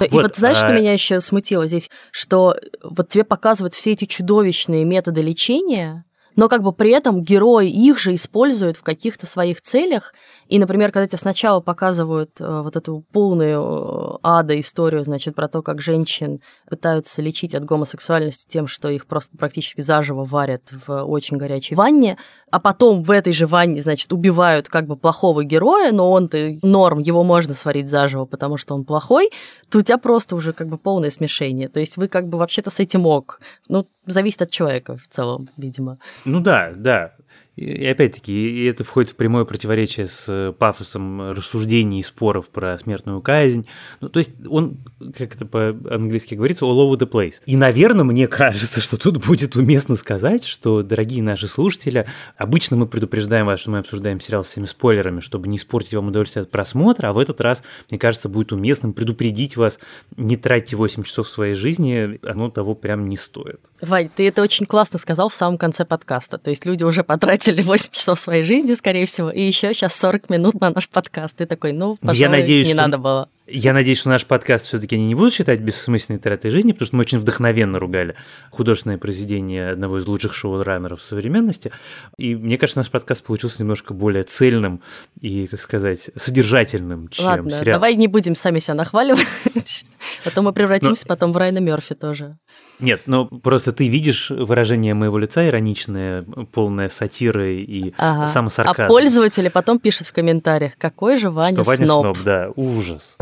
И 0.00 0.08
вот, 0.10 0.22
вот 0.22 0.36
знаешь, 0.36 0.58
а... 0.58 0.64
что 0.64 0.72
меня 0.72 0.92
еще 0.92 1.20
смутило 1.20 1.66
здесь? 1.66 1.90
Что 2.10 2.56
вот 2.82 3.08
тебе 3.08 3.24
показывают 3.24 3.74
все 3.74 3.92
эти 3.92 4.04
чудовищные 4.04 4.84
методы 4.84 5.20
лечения, 5.22 6.04
но 6.36 6.48
как 6.48 6.62
бы 6.62 6.72
при 6.72 6.90
этом 6.90 7.22
герои 7.22 7.68
их 7.68 7.98
же 7.98 8.14
используют 8.14 8.76
в 8.76 8.82
каких-то 8.82 9.26
своих 9.26 9.60
целях. 9.60 10.14
И, 10.48 10.58
например, 10.58 10.92
когда 10.92 11.06
тебе 11.06 11.18
сначала 11.18 11.60
показывают 11.60 12.40
э, 12.40 12.60
вот 12.62 12.76
эту 12.76 13.04
полную 13.12 13.62
э, 13.62 14.18
ада 14.22 14.58
историю, 14.58 15.04
значит, 15.04 15.34
про 15.34 15.48
то, 15.48 15.62
как 15.62 15.80
женщин 15.80 16.40
пытаются 16.68 17.22
лечить 17.22 17.54
от 17.54 17.64
гомосексуальности 17.64 18.46
тем, 18.48 18.66
что 18.66 18.88
их 18.88 19.06
просто 19.06 19.36
практически 19.36 19.80
заживо 19.80 20.24
варят 20.24 20.70
в 20.86 21.04
очень 21.04 21.36
горячей 21.36 21.74
ванне, 21.74 22.18
а 22.50 22.60
потом 22.60 23.02
в 23.02 23.10
этой 23.10 23.32
же 23.32 23.46
ванне, 23.46 23.82
значит, 23.82 24.12
убивают 24.12 24.68
как 24.68 24.86
бы 24.86 24.96
плохого 24.96 25.44
героя, 25.44 25.92
но 25.92 26.10
он-то 26.10 26.54
норм, 26.62 26.98
его 26.98 27.24
можно 27.24 27.54
сварить 27.54 27.88
заживо, 27.88 28.26
потому 28.26 28.56
что 28.56 28.74
он 28.74 28.84
плохой, 28.84 29.30
то 29.70 29.78
у 29.78 29.82
тебя 29.82 29.98
просто 29.98 30.36
уже 30.36 30.52
как 30.52 30.68
бы 30.68 30.78
полное 30.78 31.10
смешение. 31.10 31.68
То 31.68 31.80
есть 31.80 31.96
вы 31.96 32.08
как 32.08 32.28
бы 32.28 32.38
вообще-то 32.38 32.70
с 32.70 32.80
этим 32.80 33.06
ок. 33.06 33.40
Ну, 33.68 33.86
зависит 34.06 34.42
от 34.42 34.50
человека 34.50 34.96
в 34.96 35.06
целом, 35.08 35.48
видимо. 35.56 35.98
Ну 36.24 36.40
да, 36.40 36.72
да. 36.74 37.12
И 37.56 37.86
опять-таки, 37.86 38.64
это 38.64 38.82
входит 38.82 39.12
в 39.12 39.14
прямое 39.14 39.44
противоречие 39.44 40.06
с 40.06 40.26
э, 40.28 40.52
пафосом 40.52 41.30
рассуждений 41.30 42.00
и 42.00 42.02
споров 42.02 42.48
про 42.48 42.76
смертную 42.78 43.20
казнь. 43.20 43.68
Ну, 44.00 44.08
то 44.08 44.18
есть 44.18 44.32
он, 44.48 44.78
как 45.16 45.36
это 45.36 45.46
по-английски 45.46 46.34
говорится, 46.34 46.64
all 46.64 46.76
over 46.76 46.98
the 46.98 47.08
place. 47.08 47.34
И, 47.46 47.56
наверное, 47.56 48.04
мне 48.04 48.26
кажется, 48.26 48.80
что 48.80 48.96
тут 48.96 49.24
будет 49.24 49.54
уместно 49.54 49.94
сказать, 49.94 50.44
что, 50.44 50.82
дорогие 50.82 51.22
наши 51.22 51.46
слушатели, 51.46 52.06
обычно 52.36 52.76
мы 52.76 52.88
предупреждаем 52.88 53.46
вас, 53.46 53.60
что 53.60 53.70
мы 53.70 53.78
обсуждаем 53.78 54.20
сериал 54.20 54.42
с 54.42 54.48
всеми 54.48 54.66
спойлерами, 54.66 55.20
чтобы 55.20 55.46
не 55.46 55.56
испортить 55.56 55.94
вам 55.94 56.08
удовольствие 56.08 56.42
от 56.42 56.50
просмотра, 56.50 57.10
а 57.10 57.12
в 57.12 57.18
этот 57.18 57.40
раз, 57.40 57.62
мне 57.88 58.00
кажется, 58.00 58.28
будет 58.28 58.52
уместным 58.52 58.92
предупредить 58.92 59.56
вас, 59.56 59.78
не 60.16 60.36
тратьте 60.36 60.74
8 60.76 61.04
часов 61.04 61.28
своей 61.28 61.54
жизни, 61.54 62.18
оно 62.24 62.50
того 62.50 62.74
прям 62.74 63.08
не 63.08 63.16
стоит. 63.16 63.60
Вань, 63.80 64.10
ты 64.14 64.26
это 64.26 64.42
очень 64.42 64.66
классно 64.66 64.98
сказал 64.98 65.28
в 65.28 65.34
самом 65.34 65.56
конце 65.56 65.84
подкаста. 65.84 66.38
То 66.38 66.50
есть 66.50 66.66
люди 66.66 66.82
уже 66.82 67.04
потратили 67.04 67.43
потратили 67.44 67.62
8 67.62 67.92
часов 67.92 68.18
своей 68.18 68.44
жизни, 68.44 68.74
скорее 68.74 69.06
всего, 69.06 69.30
и 69.30 69.42
еще 69.42 69.72
сейчас 69.74 69.94
40 69.96 70.30
минут 70.30 70.60
на 70.60 70.70
наш 70.70 70.88
подкаст. 70.88 71.36
Ты 71.36 71.46
такой, 71.46 71.72
ну, 71.72 71.96
пожалуй, 72.00 72.18
Я 72.18 72.28
надеюсь, 72.30 72.66
не 72.66 72.72
что... 72.72 72.82
надо 72.82 72.98
было. 72.98 73.28
Я 73.46 73.74
надеюсь, 73.74 73.98
что 73.98 74.08
наш 74.08 74.24
подкаст 74.24 74.64
все-таки 74.66 74.96
они 74.96 75.06
не 75.06 75.14
будут 75.14 75.34
считать 75.34 75.60
бессмысленной 75.60 76.18
тратой 76.18 76.50
жизни, 76.50 76.72
потому 76.72 76.86
что 76.86 76.96
мы 76.96 77.00
очень 77.02 77.18
вдохновенно 77.18 77.78
ругали 77.78 78.14
художественное 78.50 78.96
произведение 78.96 79.72
одного 79.72 79.98
из 79.98 80.06
лучших 80.06 80.32
шоу-раннеров 80.32 81.02
современности. 81.02 81.70
И 82.16 82.34
мне 82.34 82.56
кажется, 82.56 82.80
наш 82.80 82.90
подкаст 82.90 83.22
получился 83.22 83.60
немножко 83.60 83.92
более 83.92 84.22
цельным 84.22 84.80
и, 85.20 85.46
как 85.46 85.60
сказать, 85.60 86.08
содержательным, 86.16 87.08
чем 87.08 87.26
Ладно, 87.26 87.50
сериал. 87.50 87.76
давай 87.76 87.96
не 87.96 88.08
будем 88.08 88.34
сами 88.34 88.60
себя 88.60 88.74
нахваливать, 88.74 89.26
потом 90.24 90.46
мы 90.46 90.54
превратимся 90.54 91.04
Но... 91.06 91.14
потом 91.14 91.32
в 91.34 91.36
Райна 91.36 91.58
Мерфи 91.58 91.94
тоже. 91.94 92.38
Нет, 92.80 93.02
ну 93.06 93.26
просто 93.26 93.72
ты 93.72 93.88
видишь 93.88 94.30
выражение 94.30 94.94
моего 94.94 95.18
лица 95.18 95.46
ироничное, 95.46 96.22
полное 96.52 96.88
сатиры 96.88 97.60
и 97.60 97.94
ага. 97.98 98.26
самосарказма. 98.26 98.86
А 98.86 98.88
пользователи 98.88 99.48
потом 99.48 99.78
пишут 99.78 100.08
в 100.08 100.12
комментариях, 100.12 100.76
какой 100.76 101.16
же 101.16 101.30
Ваня 101.30 101.56
Что 101.56 101.64
Ваня 101.64 101.86
сноб. 101.86 102.02
сноб, 102.02 102.18
да, 102.24 102.50
ужас. 102.56 103.16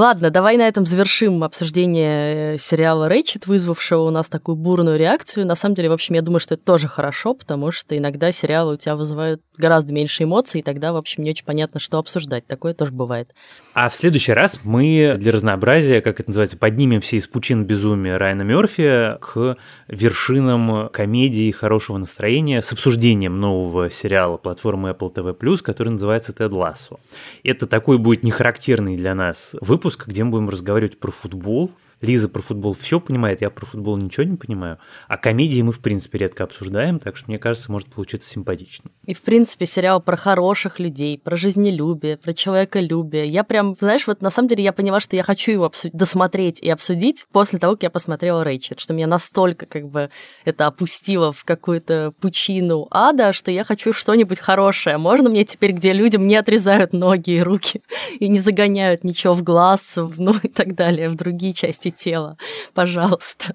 Ладно, 0.00 0.30
давай 0.30 0.56
на 0.56 0.66
этом 0.66 0.86
завершим 0.86 1.44
обсуждение 1.44 2.54
э, 2.54 2.58
сериала 2.58 3.06
«Рэйчет», 3.06 3.46
вызвавшего 3.46 4.04
у 4.04 4.10
нас 4.10 4.28
такую 4.28 4.56
бурную 4.56 4.96
реакцию. 4.96 5.46
На 5.46 5.54
самом 5.54 5.74
деле, 5.74 5.90
в 5.90 5.92
общем, 5.92 6.14
я 6.14 6.22
думаю, 6.22 6.40
что 6.40 6.54
это 6.54 6.64
тоже 6.64 6.88
хорошо, 6.88 7.34
потому 7.34 7.70
что 7.70 7.98
иногда 7.98 8.32
сериалы 8.32 8.74
у 8.74 8.76
тебя 8.78 8.96
вызывают 8.96 9.42
гораздо 9.58 9.92
меньше 9.92 10.22
эмоций, 10.22 10.60
и 10.60 10.62
тогда, 10.62 10.94
в 10.94 10.96
общем, 10.96 11.22
не 11.22 11.30
очень 11.30 11.44
понятно, 11.44 11.80
что 11.80 11.98
обсуждать. 11.98 12.46
Такое 12.46 12.72
тоже 12.72 12.92
бывает. 12.92 13.34
А 13.82 13.88
в 13.88 13.96
следующий 13.96 14.34
раз 14.34 14.60
мы 14.62 15.14
для 15.16 15.32
разнообразия, 15.32 16.02
как 16.02 16.20
это 16.20 16.28
называется, 16.28 16.58
поднимемся 16.58 17.16
из 17.16 17.26
пучин 17.26 17.64
безумия 17.64 18.18
Райана 18.18 18.42
Мерфи 18.42 19.16
к 19.22 19.56
вершинам 19.88 20.90
комедии 20.90 21.50
хорошего 21.50 21.96
настроения 21.96 22.60
с 22.60 22.74
обсуждением 22.74 23.40
нового 23.40 23.88
сериала 23.88 24.36
платформы 24.36 24.90
Apple 24.90 25.14
TV+, 25.14 25.56
который 25.62 25.88
называется 25.88 26.34
«Тед 26.34 26.52
Лассо». 26.52 27.00
Это 27.42 27.66
такой 27.66 27.96
будет 27.96 28.22
нехарактерный 28.22 28.98
для 28.98 29.14
нас 29.14 29.56
выпуск, 29.62 30.06
где 30.06 30.24
мы 30.24 30.32
будем 30.32 30.50
разговаривать 30.50 31.00
про 31.00 31.10
футбол, 31.10 31.70
Лиза 32.00 32.28
про 32.28 32.40
футбол 32.40 32.72
все 32.72 32.98
понимает, 32.98 33.42
я 33.42 33.50
про 33.50 33.66
футбол 33.66 33.96
ничего 33.96 34.24
не 34.24 34.36
понимаю. 34.36 34.78
А 35.06 35.18
комедии 35.18 35.60
мы, 35.60 35.72
в 35.72 35.80
принципе, 35.80 36.18
редко 36.18 36.44
обсуждаем, 36.44 36.98
так 36.98 37.16
что, 37.16 37.28
мне 37.28 37.38
кажется, 37.38 37.70
может 37.70 37.88
получиться 37.88 38.30
симпатично. 38.30 38.90
И, 39.04 39.14
в 39.14 39.20
принципе, 39.20 39.66
сериал 39.66 40.00
про 40.00 40.16
хороших 40.16 40.78
людей, 40.78 41.18
про 41.18 41.36
жизнелюбие, 41.36 42.16
про 42.16 42.32
человеколюбие. 42.32 43.26
Я 43.26 43.44
прям, 43.44 43.76
знаешь, 43.78 44.06
вот 44.06 44.22
на 44.22 44.30
самом 44.30 44.48
деле 44.48 44.64
я 44.64 44.72
поняла, 44.72 45.00
что 45.00 45.16
я 45.16 45.22
хочу 45.22 45.52
его 45.52 45.64
обсудить, 45.64 45.96
досмотреть 45.96 46.60
и 46.60 46.70
обсудить 46.70 47.26
после 47.32 47.58
того, 47.58 47.74
как 47.74 47.82
я 47.82 47.90
посмотрела 47.90 48.44
Рэйчет, 48.44 48.80
что 48.80 48.94
меня 48.94 49.06
настолько 49.06 49.66
как 49.66 49.88
бы 49.88 50.10
это 50.44 50.66
опустило 50.66 51.32
в 51.32 51.44
какую-то 51.44 52.14
пучину 52.20 52.88
ада, 52.90 53.32
что 53.32 53.50
я 53.50 53.64
хочу 53.64 53.92
что-нибудь 53.92 54.38
хорошее. 54.38 54.96
Можно 54.96 55.28
мне 55.28 55.44
теперь, 55.44 55.72
где 55.72 55.92
людям 55.92 56.26
не 56.26 56.36
отрезают 56.36 56.92
ноги 56.92 57.32
и 57.32 57.42
руки 57.42 57.82
и 58.18 58.28
не 58.28 58.38
загоняют 58.38 59.04
ничего 59.04 59.34
в 59.34 59.42
глаз, 59.42 59.98
ну 60.16 60.34
и 60.42 60.48
так 60.48 60.74
далее, 60.74 61.10
в 61.10 61.14
другие 61.14 61.52
части 61.90 62.04
тела, 62.04 62.36
пожалуйста. 62.74 63.54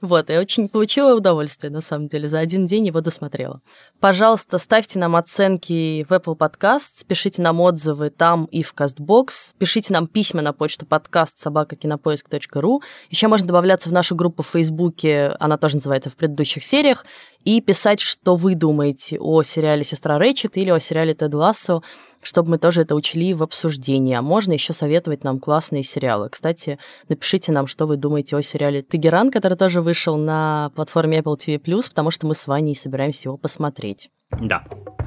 Вот, 0.00 0.30
я 0.30 0.40
очень 0.40 0.68
получила 0.68 1.14
удовольствие, 1.14 1.70
на 1.70 1.80
самом 1.80 2.08
деле. 2.08 2.26
За 2.26 2.40
один 2.40 2.66
день 2.66 2.88
его 2.88 3.00
досмотрела. 3.00 3.60
Пожалуйста, 4.00 4.58
ставьте 4.58 4.98
нам 4.98 5.14
оценки 5.14 6.04
в 6.08 6.12
Apple 6.12 6.36
Podcast, 6.36 7.06
пишите 7.06 7.40
нам 7.40 7.60
отзывы 7.60 8.10
там 8.10 8.46
и 8.46 8.64
в 8.64 8.74
CastBox, 8.74 9.54
пишите 9.58 9.92
нам 9.92 10.08
письма 10.08 10.42
на 10.42 10.52
почту 10.52 10.86
подкаст 10.86 11.38
собакакинопоиск.ру. 11.38 12.82
Еще 13.10 13.28
можно 13.28 13.46
добавляться 13.46 13.90
в 13.90 13.92
нашу 13.92 14.16
группу 14.16 14.42
в 14.42 14.48
Фейсбуке, 14.48 15.36
она 15.38 15.56
тоже 15.56 15.76
называется 15.76 16.10
в 16.10 16.16
предыдущих 16.16 16.64
сериях, 16.64 17.06
и 17.44 17.60
писать, 17.60 18.00
что 18.00 18.34
вы 18.34 18.56
думаете 18.56 19.20
о 19.20 19.44
сериале 19.44 19.84
«Сестра 19.84 20.18
Рэчет» 20.18 20.56
или 20.56 20.70
о 20.70 20.80
сериале 20.80 21.14
«Тед 21.14 21.32
Лассо», 21.32 21.84
чтобы 22.22 22.50
мы 22.50 22.58
тоже 22.58 22.82
это 22.82 22.94
учли 22.94 23.34
в 23.34 23.42
обсуждении. 23.42 24.14
А 24.14 24.22
можно 24.22 24.52
еще 24.52 24.72
советовать 24.72 25.24
нам 25.24 25.38
классные 25.38 25.82
сериалы. 25.82 26.28
Кстати, 26.30 26.78
напишите 27.08 27.52
нам, 27.52 27.66
что 27.66 27.86
вы 27.86 27.96
думаете 27.96 28.36
о 28.36 28.42
сериале 28.42 28.82
«Тегеран», 28.82 29.30
который 29.30 29.56
тоже 29.58 29.82
вышел 29.82 30.16
на 30.16 30.70
платформе 30.74 31.18
Apple 31.18 31.36
TV+, 31.36 31.58
потому 31.88 32.10
что 32.10 32.26
мы 32.26 32.34
с 32.34 32.46
Ваней 32.46 32.74
собираемся 32.74 33.28
его 33.28 33.36
посмотреть. 33.36 34.10
Да. 34.40 34.64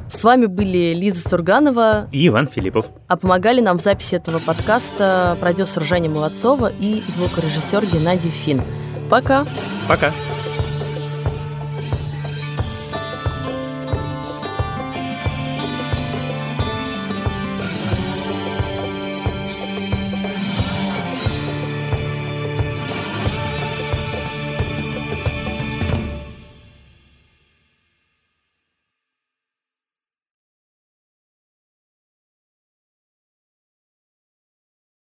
С 0.07 0.23
вами 0.23 0.45
были 0.45 0.93
Лиза 0.93 1.27
Сурганова 1.27 2.07
и 2.11 2.27
Иван 2.27 2.47
Филиппов. 2.47 2.85
А 3.07 3.17
помогали 3.17 3.59
нам 3.59 3.79
в 3.79 3.81
записи 3.81 4.15
этого 4.15 4.39
подкаста 4.39 5.35
продюсер 5.39 5.83
Женя 5.83 6.09
Молодцова 6.09 6.71
и 6.79 7.01
звукорежиссер 7.07 7.85
Геннадий 7.87 8.29
Фин. 8.29 8.61
Пока. 9.09 9.45
Пока. 9.87 10.11